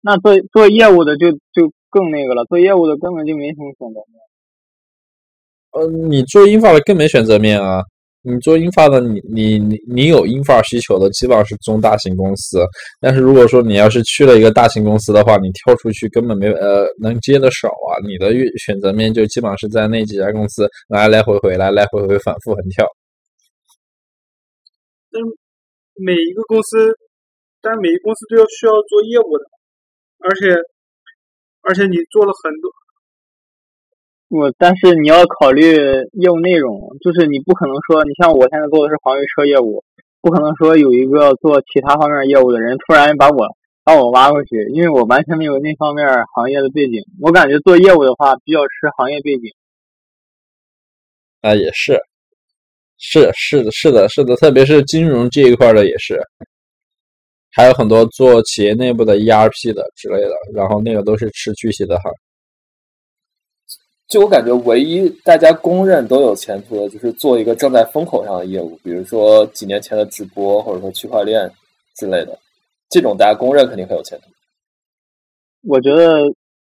[0.00, 4.20] 那做做业务的就就更那个了，做业务的根本就没什么选择面。
[5.70, 7.82] 呃，你做英法的更没选择面啊。
[8.25, 12.59] 你做英发的，你你你你有英发需求的，基本上是中大型公司。
[13.01, 17.99] 但是如果说你要是去了一个大型公司的话，你跳出去根本没呃能接的少啊。
[18.07, 22.87] 你的选择面就基本上是在那几家公司来来回回来来回回反复横跳。
[25.11, 25.20] 但
[25.97, 26.97] 每一个公司，
[27.61, 29.45] 但每一个公司都要需要做业务的，
[30.18, 30.55] 而且
[31.62, 32.70] 而且你做了很多。
[34.33, 35.61] 我但是你要考虑
[36.16, 39.85] 业务内容，就是你不可能说，你像我现在做的是黄鱼车业务，
[40.22, 43.45] 不可能说有一个做其他方面业务的人突然把我
[43.85, 47.05] 把我挖过去，因为我完全没有那方面行业的背景。
[47.20, 49.53] 我感觉做业务的话比较吃行业背景。
[51.43, 52.01] 啊，也是，
[52.97, 56.18] 是是的，是的，是的，特别是金融这一块的也是，
[57.51, 62.05] 还有很多做企业内部的 ERP 的之类的，然后那个都是吃具体的哈。
[64.13, 71.51] 就我感觉，唯一大家公认都有前途的，就是做一个正在风口上的业务，比如说几年前的直播，或者说区块链
[71.97, 72.39] 之类的，
[72.91, 74.27] 这种大家公认肯定很有前途。
[75.67, 76.21] 我觉得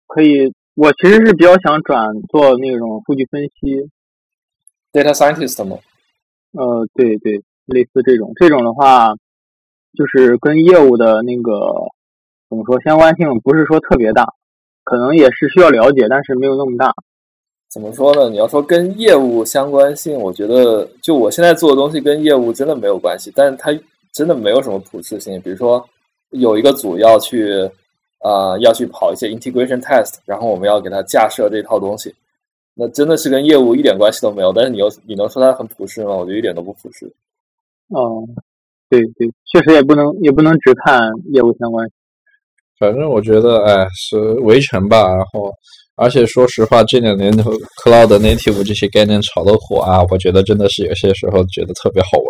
[0.08, 3.90] 可以，我其实是比较想转做那种数据分析
[4.94, 5.78] ，data scientist 吗？
[6.54, 9.10] 呃，对对，类似这种，这种的话，
[9.98, 11.52] 就是跟业务的那个
[12.48, 14.34] 怎么说相关性不是说特别大，
[14.86, 16.94] 可能也是需要了解，但是没有那么大。
[17.74, 18.30] 怎么说呢？
[18.30, 23.72] 你要说跟业务相关性，我觉得就我现在做的东西跟业务真的没有关系，但是它
[24.12, 25.42] 真的没有什么普适性。
[25.42, 25.84] 比如说
[26.30, 27.68] 有一个组要去
[28.20, 32.14] 啊要去跑一些 integration test，然后我们要给它架设这套东西，
[32.76, 34.54] 那真的是跟业务一点关系都没有。
[34.54, 36.16] 但是你又你能说它很普适吗？
[36.16, 37.12] 我觉得一点都不普适。
[37.88, 38.24] 哦，
[38.88, 41.02] 对对，确实也不能也不能只看
[41.32, 41.90] 业务相关。
[42.78, 45.52] 反正我觉得，哎，是围城吧，然后。
[45.96, 52.28] 而且说实话，这两年 cloud native 这些概念炒得火啊，我觉得真的是有些时候觉得特别好玩。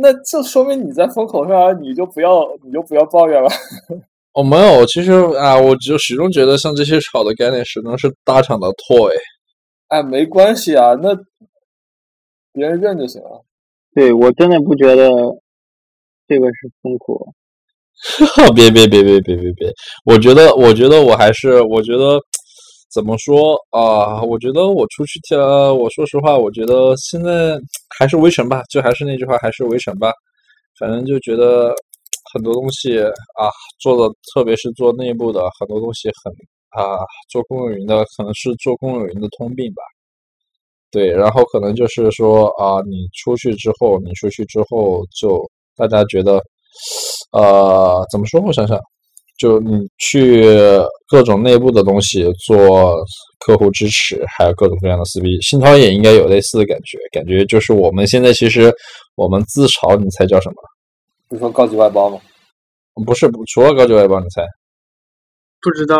[0.00, 3.50] 那这说明你在风口上，你就不要你就不要抱怨了。
[4.34, 9.12] 哦，没有，其实啊，我就始终觉得像这些炒的概念，始终是大厂的 toy。
[9.88, 11.16] 哎，没关系啊，那
[12.52, 13.44] 别人认就行了。
[13.94, 15.10] 对我真的不觉得
[16.28, 17.34] 这个是风口。
[18.54, 19.72] 别别别别别别别！
[20.04, 22.20] 我觉得，我觉得我还是，我觉得
[22.92, 24.22] 怎么说啊？
[24.22, 27.58] 我觉得我出去跳，我说实话，我觉得现在
[27.98, 30.12] 还是围城吧，就还是那句话，还是围城吧。
[30.78, 31.74] 反正就觉得
[32.32, 36.32] 很多东西啊，做的特别是做内部的很多东西很
[36.70, 39.82] 啊，做公有云的可能是做公有云的通病吧。
[40.92, 45.44] 对，然后可能就是说啊，你出去之后，你出去之后就
[45.76, 46.40] 大家觉得。
[47.32, 48.40] 呃，怎么说？
[48.40, 48.78] 我想想，
[49.38, 50.42] 就你去
[51.08, 52.94] 各种内部的东西做
[53.38, 55.40] 客户支持，还有各种各样的撕逼。
[55.42, 58.72] 新涛也应该有类似的感觉，感觉就是我们现在其实
[59.14, 60.56] 我们自嘲，你猜叫什么？
[61.28, 62.18] 不是说高级外包吗？
[63.06, 64.42] 不是，除了高级外包，你猜？
[65.60, 65.96] 不知道，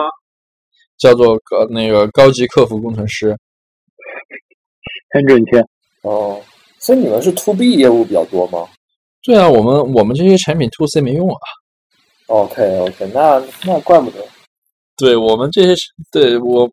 [0.99, 3.37] 叫做高那个高级客服工程师，
[5.11, 5.61] 很准确。
[6.03, 6.41] 哦，
[6.79, 8.67] 所以你们是 to B 业务比较多吗？
[9.29, 11.37] 对啊，我们我们这些产品 to C 没用啊。
[12.29, 14.25] OK OK，那那怪不得。
[14.97, 15.75] 对我们这些，
[16.11, 16.67] 对我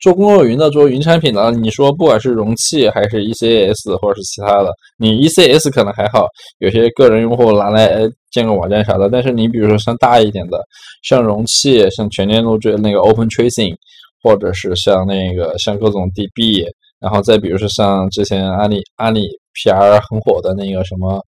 [0.00, 6.26] 做公有云的、做云产品的，你说不管是容器还是 ECS 或者是其他的，你 ECS 可能还好，
[6.58, 9.08] 有些个人用户拿来建个网站啥的。
[9.08, 10.62] 但是你比如说像大一点的，
[11.02, 13.74] 像容器、像全链路这那个 Open Tracing，
[14.22, 16.66] 或者是像那个像各种 DB，
[16.98, 19.39] 然后再比如说像之前阿里阿里。
[19.54, 21.24] PR 很火的那个什么，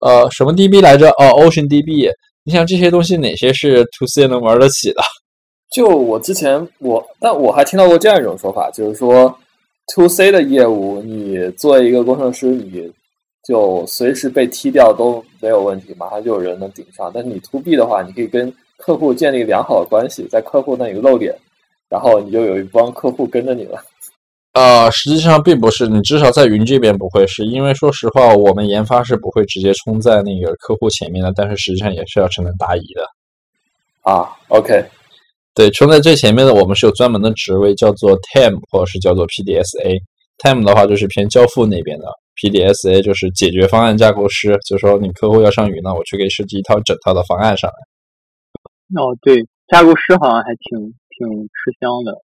[0.00, 1.08] 呃，什么 DB 来着？
[1.10, 2.10] 哦，Ocean DB。
[2.42, 5.02] 你想这些东西哪些是 To C 能玩得起的？
[5.70, 9.32] 就我之前我，但我还听到过这样一种说法，就是说
[9.94, 12.90] To C 的业务，你作为一个工程师，你
[13.46, 17.10] 就随时被踢掉都没有问题，马上就有人能顶上。
[17.14, 21.36] 但是你 To B 的话，你可以跟客户建立良好的关系，在客户那里露脸，
[21.88, 23.78] 然后你就有一帮客户跟着你了。
[24.52, 33.04] 呃，实际上并不是，你至少在云这边不会是，因为说实话，我们研发是不会直接冲在那个客户前面的，但是实际上也是要承担答疑的。
[34.02, 34.84] 啊，OK，
[35.54, 40.00] 对，冲在最前面的，我们是有专门的职位，叫做 TAM 或者是叫做 PDSA。
[40.42, 42.06] TAM 的话就是偏交付那边的
[42.42, 49.00] ，PDSA 就是解决方案架构师，就是说你客户要上云了，我去给设计一套整套的方案上来。
[49.00, 52.18] 哦，对，架构师好像还挺挺吃香的。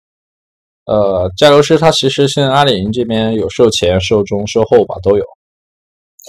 [0.86, 5.24] 呃，架构师他其实现在阿里云这边有售前、售中、售后吧，都有。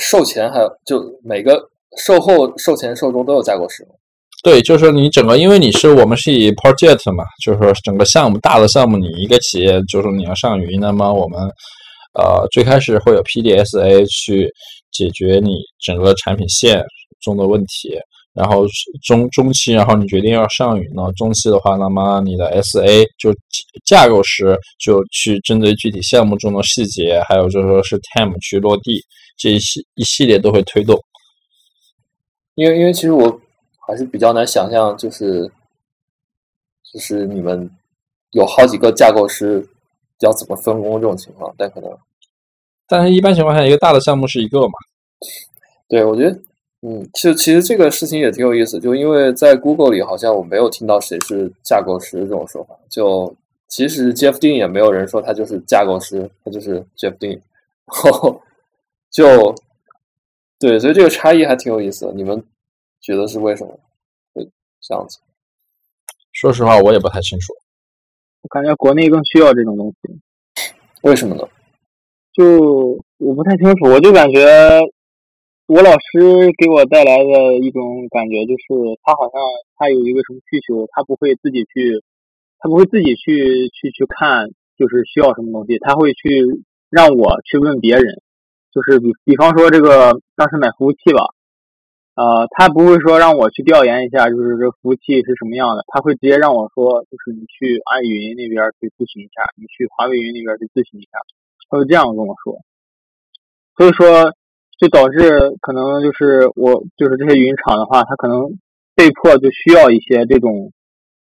[0.02, 1.60] 售前还有就每个
[1.98, 3.90] 售后、售前、售中都有架构师吗？
[4.44, 11.42] 对，就是说你整个，因为你是我们是以 project 嘛，就是说整个项目大的项目，你一个企业就是说你要上云，那么我们
[12.14, 14.48] 呃最开始会有 PDSA 去
[14.92, 16.84] 解决你整个产品线
[17.22, 17.98] 中的问题。
[18.38, 18.68] 然后
[19.04, 21.12] 中中期，然后你决定要上云了。
[21.14, 23.34] 中期的话，那么你的 SA 就
[23.84, 29.04] 架构师就去针对具体项目中的细节，还有就是说是 time 去落地
[29.36, 30.96] 这一系一系列都会推动。
[32.54, 33.42] 因为因为其实我
[33.88, 35.52] 还是比较难想象，就是
[36.94, 37.68] 就是你们
[38.34, 39.68] 有好几个架构师
[40.20, 41.90] 要怎么分工这种情况，但可能，
[42.88, 44.74] 但是一般情况下，一个大的项目是一个嘛？
[45.90, 46.40] 对，我觉得。
[46.90, 52.74] 嗯，其实其实这个事情也挺有意思，就因为在 Google 里好像我没有听到谁是架构师这种说法。
[52.88, 53.36] 就
[53.68, 57.42] 其实 Jeff Dean 也没有人说他就是架构师，他就是 Jeff Dean。
[58.04, 58.42] 然后
[59.12, 59.54] 就
[60.60, 62.14] 对，所以这个差异还挺有意思的。
[62.14, 62.42] 你们
[63.02, 63.80] 觉得是为什么
[64.34, 65.18] 会这样子？
[66.32, 67.54] 说实话，我也不太清楚。
[68.44, 70.20] 我感觉国内更需要这种东西。
[71.02, 71.44] 为什么呢？
[72.32, 74.80] 就我不太清楚，我就感觉。
[75.68, 79.36] 我老师给我带来的一种感觉就是，他好像
[79.76, 82.00] 他有一个什么需求，他不会自己去，
[82.60, 84.48] 他不会自己去去去看，
[84.80, 88.24] 就是需要什么东西，他会去让我去问别人，
[88.72, 91.36] 就是比比方说这个当时买服务器吧，
[92.16, 101.20] 呃，他不会说让我去调研一下，就是这服务器是什么样的，他会直接让我说，就是你去阿里云那边去咨询一下，你去华为云那边去咨询一下，
[101.68, 102.56] 他会这样跟我说，
[103.76, 104.32] 所以说。
[104.78, 105.18] 就导致
[105.60, 108.60] 可能就是我就是这些云厂的话，它可能
[108.94, 110.72] 被迫就需要一些这种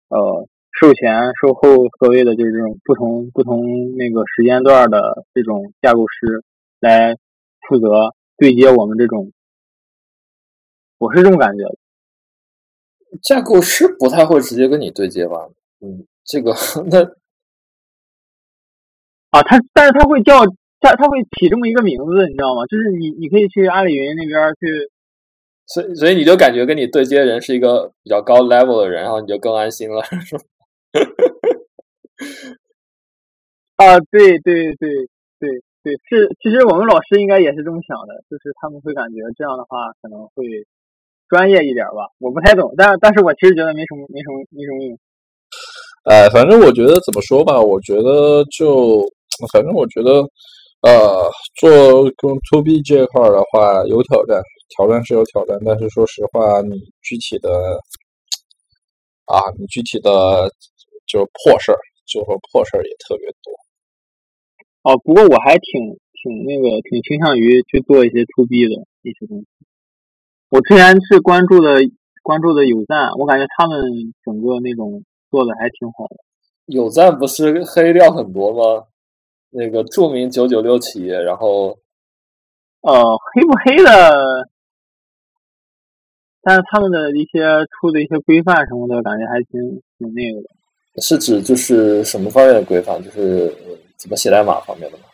[0.08, 3.62] 呃售前售后所谓的就是这种不同不同
[3.96, 6.42] 那个时间段的这种架构师
[6.80, 7.14] 来
[7.68, 9.30] 负责对接我们这种，
[10.98, 11.64] 我是这种感觉。
[13.22, 15.48] 架构师不太会直接跟你对接吧？
[15.80, 16.52] 嗯，这个
[16.90, 17.04] 那
[19.30, 20.40] 啊，他但是他会叫。
[20.86, 22.64] 他他会起这么一个名字，你知道吗？
[22.66, 24.88] 就是你你可以去阿里云那边去，
[25.66, 30.42] 所以所以你就感觉跟你对接人是一个比较高 level 的人，然后你就更安心了，是吗？
[33.82, 34.88] 啊，对对对
[35.40, 35.50] 对
[35.82, 40.64] 对，是，其实我们老师应该也是这么想的，就是他们会感觉这样的话可能会
[41.28, 44.96] 专业一点吧，我不太懂，但但是我其实觉得没什么没什么没什么用。
[46.04, 49.04] 哎，反正我觉得怎么说吧，我觉得就
[49.52, 50.22] 反正我觉得。
[50.82, 54.40] 呃，做跟 to B 这一块的话有挑战，
[54.76, 57.50] 挑战是有挑战，但是说实话，你具体的
[59.24, 60.48] 啊，你具体的
[61.06, 63.52] 就破事儿，就说破事儿也特别多。
[64.82, 69.46] 哦，不过我还挺挺那个，挺倾向于去做一些 to B 的一些东西。
[70.50, 71.80] 我之前是关注的
[72.22, 73.80] 关注的有赞，我感觉他们
[74.24, 76.16] 整个那种做的还挺好的。
[76.66, 78.86] 有赞不是黑料很多吗？
[79.50, 81.78] 那个著名九九六企业，然后，
[82.82, 83.02] 呃，
[83.34, 84.48] 黑不黑的？
[86.42, 87.40] 但是他们的一些
[87.70, 89.60] 出的一些规范什么的，感觉还挺
[89.98, 90.48] 挺那个的。
[91.02, 93.02] 是指就是什么方面的规范？
[93.02, 93.52] 就是
[93.96, 95.04] 怎么写代码方面的吗？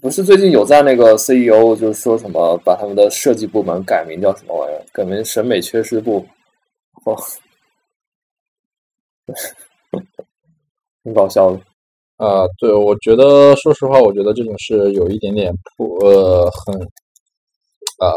[0.00, 4.84] 不是最近有在那个 CEO 就是说什么把他们的设计部门改名叫什么玩意儿？
[4.92, 6.26] 改名审美缺失部？
[7.04, 7.16] 哦，
[11.04, 11.60] 挺搞笑的。
[12.16, 16.80] 啊，对，我觉得，说实话，我觉得这种是有一点点不呃，很
[17.98, 18.14] 啊，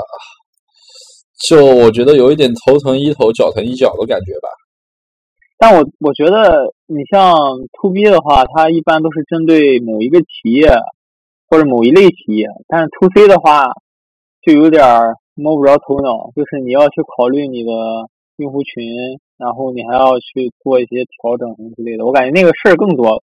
[1.48, 4.50] 就我觉得有一点头疼一头，脚疼一脚的感觉吧。
[5.58, 7.34] 但我我觉得，你像
[7.82, 10.70] to B 的话，它一般都是针对某一个企业
[11.50, 13.66] 或者某一类企业，但是 to C 的话，
[14.46, 14.86] 就有点
[15.34, 17.72] 摸不着头脑，就是你要去考虑你的
[18.38, 18.86] 用户群，
[19.38, 23.24] 然后你还要去做一些调整什么之类的，我感觉那个事儿更多。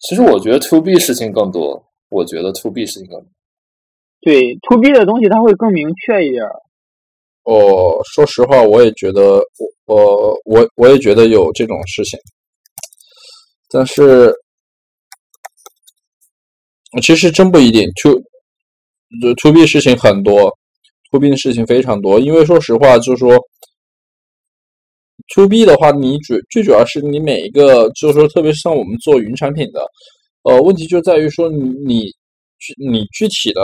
[0.00, 3.28] 其实我觉得 to B 事情更多，我觉得 to B 事情更多。
[4.20, 6.44] 对 to B 的东西，它会更明确一点。
[7.44, 9.42] 哦，说实话，我也觉得，
[9.84, 12.18] 我我我也觉得有这种事情，
[13.70, 14.32] 但是
[17.02, 17.86] 其实真不一定。
[18.02, 18.14] to
[19.34, 20.56] to B 事情很多
[21.10, 22.18] ，to B 的事情非常多。
[22.18, 23.38] 因为说实话，就是说
[25.32, 29.80] to B 的话，你主最主要是你每一个，就是说，特别是像我们做云产品的，
[30.42, 32.10] 呃，问题就在于说你你
[32.76, 33.62] 你具体的，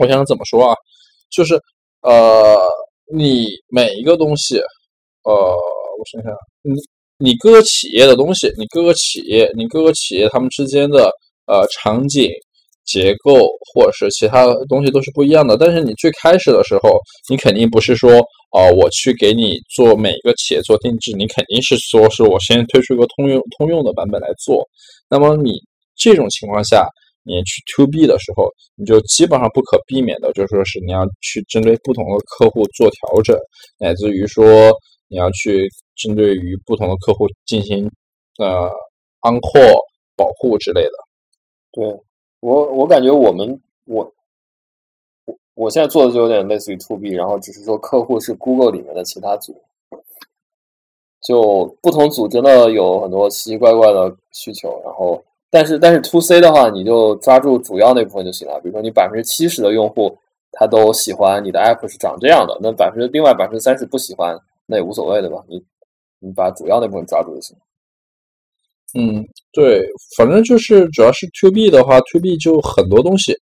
[0.00, 0.74] 我想怎么说啊？
[1.30, 1.54] 就是
[2.00, 2.56] 呃，
[3.12, 4.58] 你每一个东西，
[5.22, 6.32] 呃，我想想，
[6.62, 6.74] 你
[7.18, 11.10] 你各个企业的东西，你各个企业，你各个企业他们之间的
[11.46, 12.30] 呃场景
[12.88, 15.56] 结构或者是其他东西都是不一样的。
[15.56, 16.98] 但是你最开始的时候，
[17.28, 18.10] 你肯定不是说
[18.50, 24.66] 啊，我去给你做每一个企业做定制，你肯定是说是我先推出一个通用通用的版本来做。
[25.08, 25.52] 那么你
[25.94, 26.88] 这种情况下。
[27.24, 33.36] 你去 to B 的时候，你就基本上不可避免的，就说是你要去针对不同的客户做调整，
[33.78, 34.72] 乃至于说
[35.08, 37.84] 你要去针对于不同的客户进行
[38.38, 38.70] 呃
[39.20, 39.76] encore
[40.16, 40.92] 保护之类的。
[41.72, 41.84] 对
[42.40, 44.12] 我，我感觉我们我
[45.24, 49.60] 我我现在做的就有点类似于 to B，然后只是说客户是 Google 里面的其他组，
[51.22, 55.22] 就不同组真的有很多奇奇怪怪的需求，然后。
[55.50, 58.60] 但是但是 to C 的话，你就抓住主要那部分就行了。
[58.60, 60.14] 比如说你百分之七十的用户
[60.52, 65.42] 他都喜欢你的 app 是长这样的，那百分之另外百分之三十不喜欢，那也无所谓对吧？
[65.48, 65.64] 你
[66.18, 67.62] 你把主要那部分抓住就行了。
[68.94, 69.82] 嗯，对，
[70.16, 73.34] 反正就是主要是 to B 的话，to B 就很多东西，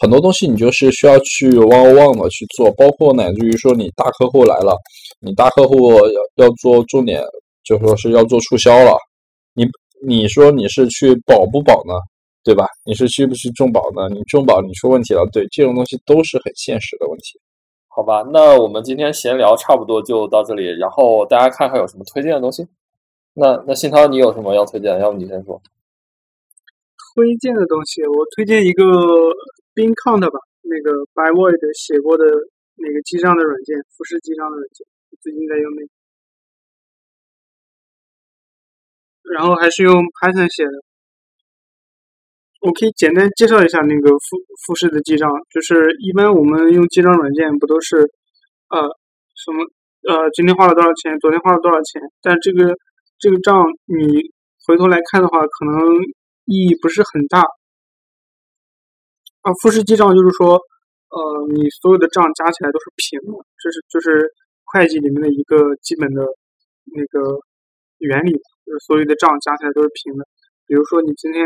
[0.00, 4.76] 很多东西你就是需要去 one one 的去做，包括乃至于说你大客户来了，
[5.20, 7.22] 你大客户要要做重点，
[7.64, 8.96] 就说是要做促销了，
[9.54, 9.66] 你。
[10.02, 11.92] 你说你是去保不保呢？
[12.42, 12.64] 对吧？
[12.86, 14.08] 你是去不去重保呢？
[14.08, 17.38] 你重保你出问题了，对，这种东西都是很现实的问题。
[17.86, 22.66] 好吧，那我们今天闲聊差不多就到这里，然后大家看看有什么推荐的东西。
[23.34, 24.98] 那那信涛，你有什么要推荐？
[24.98, 25.60] 要不你先说。
[27.14, 28.84] 推荐的东西，我推荐一个
[29.74, 32.24] Bin Count 吧，那个 By Void 写过的
[32.76, 34.86] 那个记账的软件，复式记账的软件，
[35.20, 35.88] 最近在用那个。
[39.34, 40.82] 然后还是用 Python 写的，
[42.62, 48.10] 我可以简单介绍一下那个复复式的记账，就是一般我们用记账软件不都是
[48.70, 48.86] 呃
[49.34, 49.62] 什么
[50.10, 52.74] 呃今天花了多少钱，昨天花了多少钱，但这个
[53.20, 54.32] 这个账你
[54.66, 55.76] 回头来看的话，可能
[56.46, 57.44] 意义不是很大。
[59.42, 61.20] 啊，复式记账就是说，呃，
[61.52, 64.32] 你所有的账加起来都是平的，这是就是
[64.64, 66.24] 会计里面的一个基本的
[66.96, 67.38] 那个
[67.98, 68.32] 原理。
[68.64, 70.24] 就是所有的账加起来都是平的。
[70.66, 71.44] 比如说你今天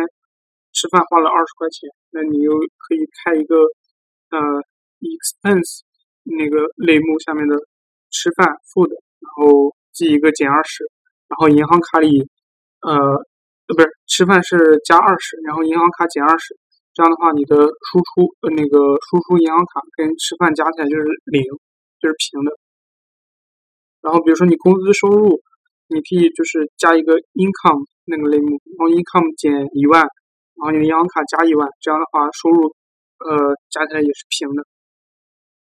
[0.72, 3.56] 吃饭花了二十块钱，那你又可以开一个
[4.30, 4.38] 呃
[5.02, 5.82] expense
[6.22, 7.56] 那个类目下面的
[8.10, 10.84] 吃饭 food，然后记一个减二十，
[11.34, 12.22] 然后银行卡里
[12.86, 12.94] 呃
[13.66, 16.54] 不是吃饭是加二十，然后银行卡减二十，
[16.94, 18.78] 这样的话你的输出呃那个
[19.10, 21.42] 输出银行卡跟吃饭加起来就是零，
[21.98, 22.54] 就是平的。
[24.00, 25.42] 然后比如说你工资收入。
[25.86, 30.00] 你可以就是加一个 income 那个类目，然后 income 减一万，
[30.56, 32.72] 然后你的银行卡加一万，这样的话收入
[33.20, 34.64] 呃加起来也是平的。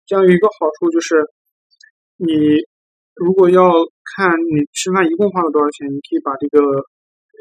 [0.05, 1.25] 这样有一个好处就是，
[2.21, 2.61] 你
[3.15, 3.73] 如果要
[4.17, 6.61] 看你吃饭一共花了多少钱，你可以把这个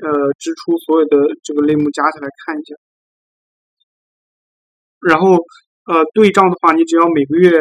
[0.01, 2.75] 呃支出所有的这个类目加起来看一下。
[4.99, 5.33] 然后
[5.85, 7.51] 呃对账的话，你只要每个月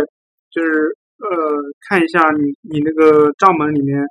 [0.50, 1.28] 就是呃
[1.88, 4.04] 看一下你你那个账本里面。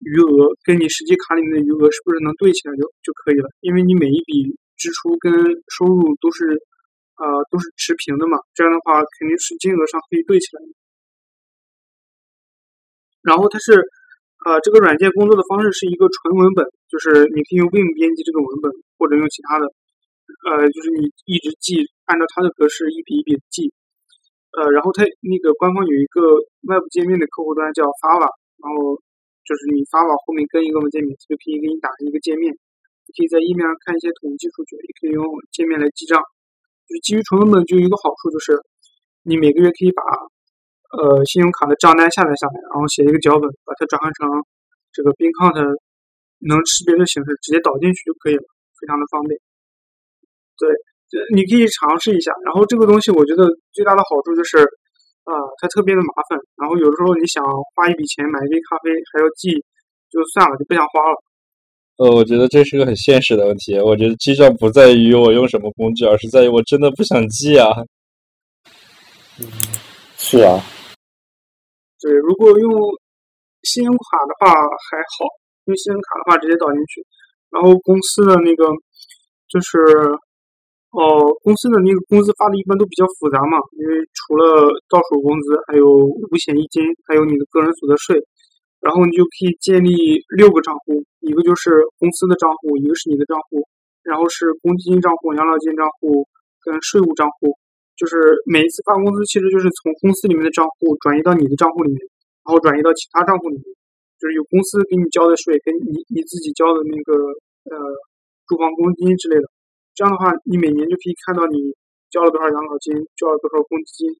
[0.00, 3.50] 余额跟你实际卡里面的余额是不是能对起来就就可以了？
[3.60, 5.30] 因为你每一笔支出跟
[5.68, 6.56] 收入都是
[7.20, 10.72] 呃都是持平的嘛，这样的话肯定是金额上可以对起来的。
[13.22, 13.76] 然后它是
[14.44, 19.64] 呃这个软件工作的方式是一个纯文本，就是你可以用 Vim 编辑这个文本，或者用其他的
[20.50, 23.72] 呃就是你一直记，按照它的格式一笔一笔记。
[24.56, 28.28] 呃，然后它那个官方有一个外部界面的客户端叫 Fava，
[28.60, 29.00] 然后。
[29.40, 32.54] 就是你发往后面跟一个文件名，就可以给你打一个界面。
[32.54, 36.22] 你可以在页面上看一些统计数据，也可以用界面来记账。
[36.86, 38.54] 就是基于纯文本，就有一个好处，就是
[39.26, 40.06] 你每个月可以把
[40.96, 44.26] 呃信用卡的账单下载下来，然后写一个脚本，把它转换成
[44.90, 45.54] 这个 Bin Count
[46.42, 48.46] 能识别的形式，直接导进去就可以了，
[48.78, 49.34] 非常的方便。
[50.58, 50.68] 对，
[51.34, 52.32] 你可以尝试一下。
[52.44, 54.66] 然后这个东西，我觉得最大的好处就是。
[55.22, 57.44] 啊，它特别的麻烦，然后有的时候你想
[57.76, 59.52] 花一笔钱买一杯咖啡，还要记，
[60.10, 61.22] 就算了，就不想花了。
[61.98, 63.78] 呃，我觉得这是个很现实的问题。
[63.78, 67.68] 我觉得记账不在于我用什么工具，而是在于我真的不想记啊。
[69.38, 69.46] 嗯，
[70.16, 70.58] 是啊。
[72.00, 72.72] 对，如果用
[73.62, 75.28] 信用卡的话还好，
[75.66, 77.04] 用信用卡的话直接导进去，
[77.50, 78.72] 然后公司的那个
[79.48, 79.78] 就是
[80.90, 88.16] 哦，公司的那个工资发的一般都比较复杂嘛，因为除了到手工资，还有五险一金，还有你的个人所得税，
[88.80, 89.92] 然后你就可以建立
[90.34, 91.70] 六个账户，一个就是
[92.00, 93.68] 公司的账户，一个是你的账户，
[94.02, 96.26] 然后是公积金账户、养老金账户
[96.64, 97.54] 跟税务账户，
[98.00, 98.16] 就是
[98.48, 102.00] 每一次发工资其实就是从公司里面的账户转移到你的账户里面，
[102.48, 103.64] 然后转移到其他账户里面，
[104.16, 107.12] 就是有公司给你交的税跟你你自己交的那个
[107.68, 107.76] 呃
[108.48, 109.44] 住房公积金之类的。
[109.92, 111.76] 这样的话，你每年就可以看到你
[112.08, 114.16] 交了多少养老金，交了多少公积金，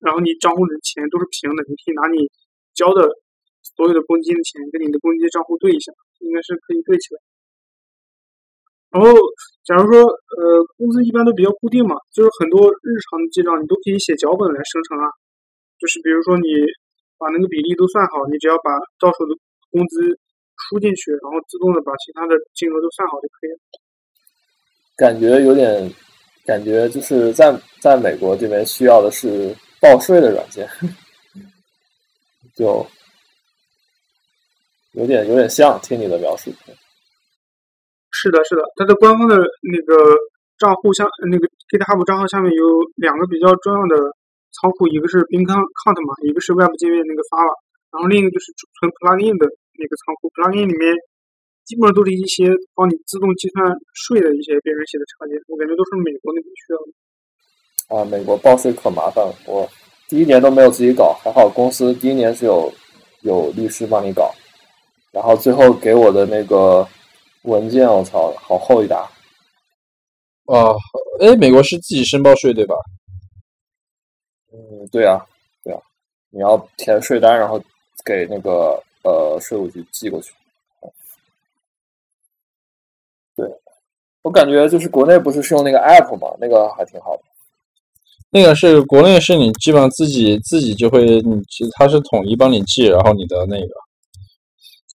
[0.00, 2.32] 然后你账户里的钱都是平的，你可以拿你
[2.72, 3.12] 交的
[3.76, 5.92] 所有的公积金的钱跟你的公积金账户对一下，
[6.24, 7.20] 应该是可以对起来。
[8.90, 9.06] 然后，
[9.64, 10.42] 假如说呃
[10.76, 15.06] 工资一般都比较固定嘛，就是很多日常的记账你都可以写脚本来生成啊，
[15.78, 16.48] 就是比如说你
[17.16, 19.32] 把那个比例都算好，你只要把到手的
[19.70, 20.18] 工资
[20.66, 23.58] 输进去，然后自动的把其他的金额都算好就可以了。
[24.96, 25.86] 感觉有点，
[26.44, 30.68] 感觉就是在在美国这边需要的是报税的软件，
[32.56, 32.84] 就
[34.92, 36.50] 有点有点像听你的描述。
[38.20, 40.12] 是的，是的，它的官方的那个
[40.60, 42.64] 账户下那个 GitHub 账号下面有
[43.00, 43.96] 两个比较重要的
[44.52, 47.56] 仓库，一个是 Bin Count 嘛，一个是 Web 界面那个 File，
[47.96, 49.48] 然后另一个就是存 Plugin 的
[49.80, 50.92] 那个仓库，Plugin 里面。
[51.66, 53.62] 基本上都是一些帮你自动计算
[53.94, 56.90] 税的一些别人写的插件，我感觉都是美国那边需要的。
[57.94, 59.68] 啊，美国报税可麻烦了，我
[60.08, 62.72] 第一年都没有自己搞，还好公司第一年是有
[63.20, 64.34] 有律师帮你搞，
[65.12, 66.84] 然后最后给我的那个
[67.42, 69.08] 文件，我操，好厚一沓。
[70.46, 70.74] 啊，
[71.20, 72.74] 哎，美国是自己申报税对吧？
[74.52, 75.24] 嗯，对啊，
[75.62, 75.80] 对啊，
[76.30, 77.62] 你要填税单，然后
[78.04, 80.32] 给那个呃税务局寄过去。
[83.36, 83.48] 对
[84.22, 87.22] 我感觉就是国内不是是用那个 app 嘛，那个还挺好的。
[88.28, 93.89] 那个是国内是你基本上自己自己就会，你其实它是统一帮你寄，然后你的那个。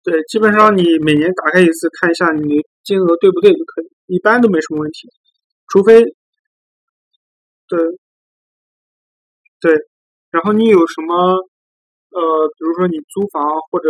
[0.02, 5.08] 对，基本上你每年打开一次看一下你金额对不对就可以，一般都没什么问题。
[5.68, 6.02] 除非，
[7.68, 7.78] 对，
[9.60, 9.74] 对，
[10.30, 11.16] 然后你有什么
[12.10, 13.88] 呃，比如说你租房或者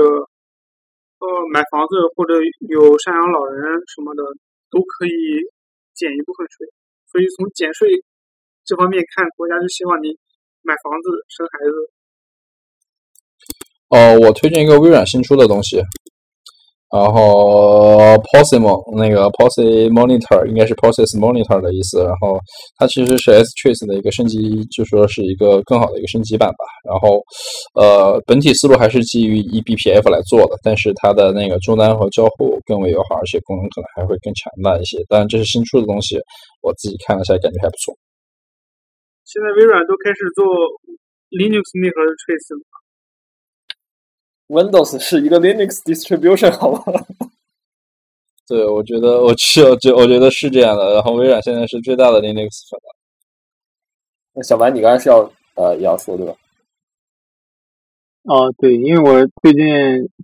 [1.19, 2.35] 呃买房子或者
[2.69, 4.23] 有赡养老人什么的。
[4.73, 5.13] 都可以
[5.93, 6.65] 减一部分税，
[7.13, 7.91] 所以从减税
[8.65, 10.17] 这方面看，国家就希望你
[10.63, 11.93] 买房子、生孩子。
[13.93, 15.81] 哦，我推荐一个微软新出的东西。
[16.93, 21.57] 然后 p o s i m o 那个 p o s i Monitor 应该是 Process Monitor
[21.61, 22.37] 的意思，然后
[22.77, 26.65] 它其实是 S Trace 的一个升级，就说是一个更好的一个升级版吧。
[26.85, 27.25] 然后
[27.81, 35.01] 呃，本体思路还是基于 eBPF 来做的，但是它的那个终端和交互更为友好，而且功能可能还会更强大一些。
[35.09, 36.21] 当然这是新出的东西，
[36.61, 37.97] 我自己看了下感觉还不错。
[39.25, 40.45] 现在微软都开始做
[41.33, 42.61] Linux 内核的 Trace 了。
[44.53, 46.83] Windows 是一个 Linux distribution，好吗？
[48.47, 50.93] 对，我觉得，我就就我觉得是这样的。
[50.93, 52.79] 然后微软现在是最大的 Linux 粉。
[54.35, 55.21] 那小白，你刚才是要
[55.55, 56.35] 呃也要说对吧？
[58.25, 59.65] 哦，对，因为我最近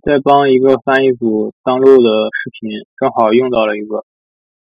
[0.05, 2.69] 在帮一个翻译组当录的视频，
[2.99, 4.05] 正好用到了一个，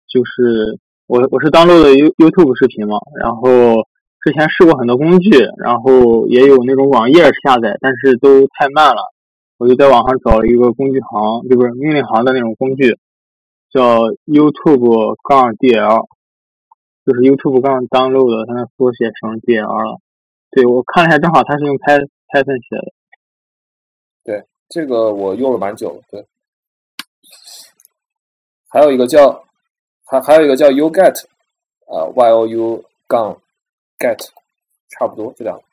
[0.08, 0.78] 就是
[1.08, 3.84] 我我是当录的 You YouTube 视频嘛，然后
[4.22, 9.02] 之前试过很多工具，然后也有那种网页下载，但是都太慢了。
[9.58, 12.96] 我就在网上找了一个工具行，就是命令行的那种工具，
[13.72, 16.08] 叫 YouTube 杠 DL，
[17.04, 20.00] 就是 YouTube 杠 download，它那缩写成 DL 了。
[20.52, 22.94] 对我看了一下，正好它是用 Py Python 写的。
[24.24, 26.02] 对，这个我用了蛮久了。
[26.12, 26.28] 对，
[28.70, 29.44] 还有一个叫
[30.06, 31.26] 还还有一个叫 Uget，
[31.88, 33.42] 呃，You 杠
[33.98, 34.30] Get，
[34.90, 35.64] 差不多这两个。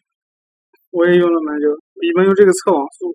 [0.90, 1.68] 我也用了蛮久，
[2.00, 3.14] 一般用这个测网速。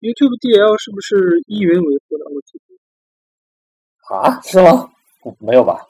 [0.00, 2.24] YouTube DL 是不是依云维护的？
[2.30, 4.90] 我记得啊，是吗？
[5.38, 5.86] 没有吧？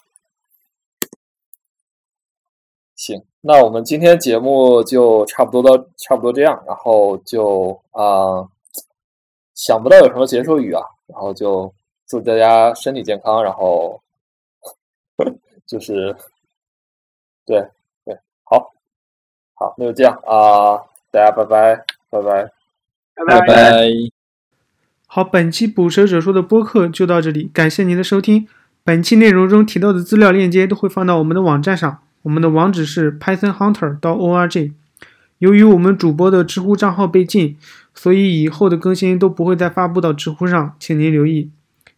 [2.97, 8.49] 行，那我们今天节目就差不多到差不多这样，然后就啊，
[9.55, 11.73] 想不到有什么结束语啊，然后就
[12.07, 14.01] 祝大家身体健康，然后
[15.67, 16.17] 就是
[17.47, 17.61] 对
[18.05, 18.73] 对，好，
[19.55, 20.79] 好，那就这样啊，
[21.13, 21.77] 大家拜拜
[22.11, 22.51] 拜拜，
[23.27, 23.89] 拜拜。
[25.07, 28.47] 好，本期捕蛇者说的播客就到这里，感谢您的收听。
[28.85, 34.73] 本期内容中提到的资料链接都会放到我们的网站上，我们的网址是 pythonhunter 到 org。
[35.39, 37.57] 由于我们主播的知乎账号被禁，
[37.95, 41.51] 所以以后的更新都不会再发布到知乎上，请您留意。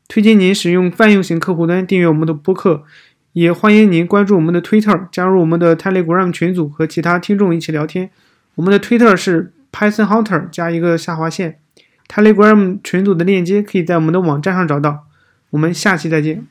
[0.09, 2.85] 推荐您使用泛用型客户端订阅我们的播客，
[3.33, 8.11] 也欢迎您关注我们的 Twitter，加入我们的 Telegram 群组，和其他听众一起聊天。
[8.57, 11.59] 我们的 Twitter 是 Python Hunter 加一个下划线
[12.09, 15.07] ，Telegram 群组的链接可以在我们的网站上找到。
[15.51, 16.47] 我们下期再见。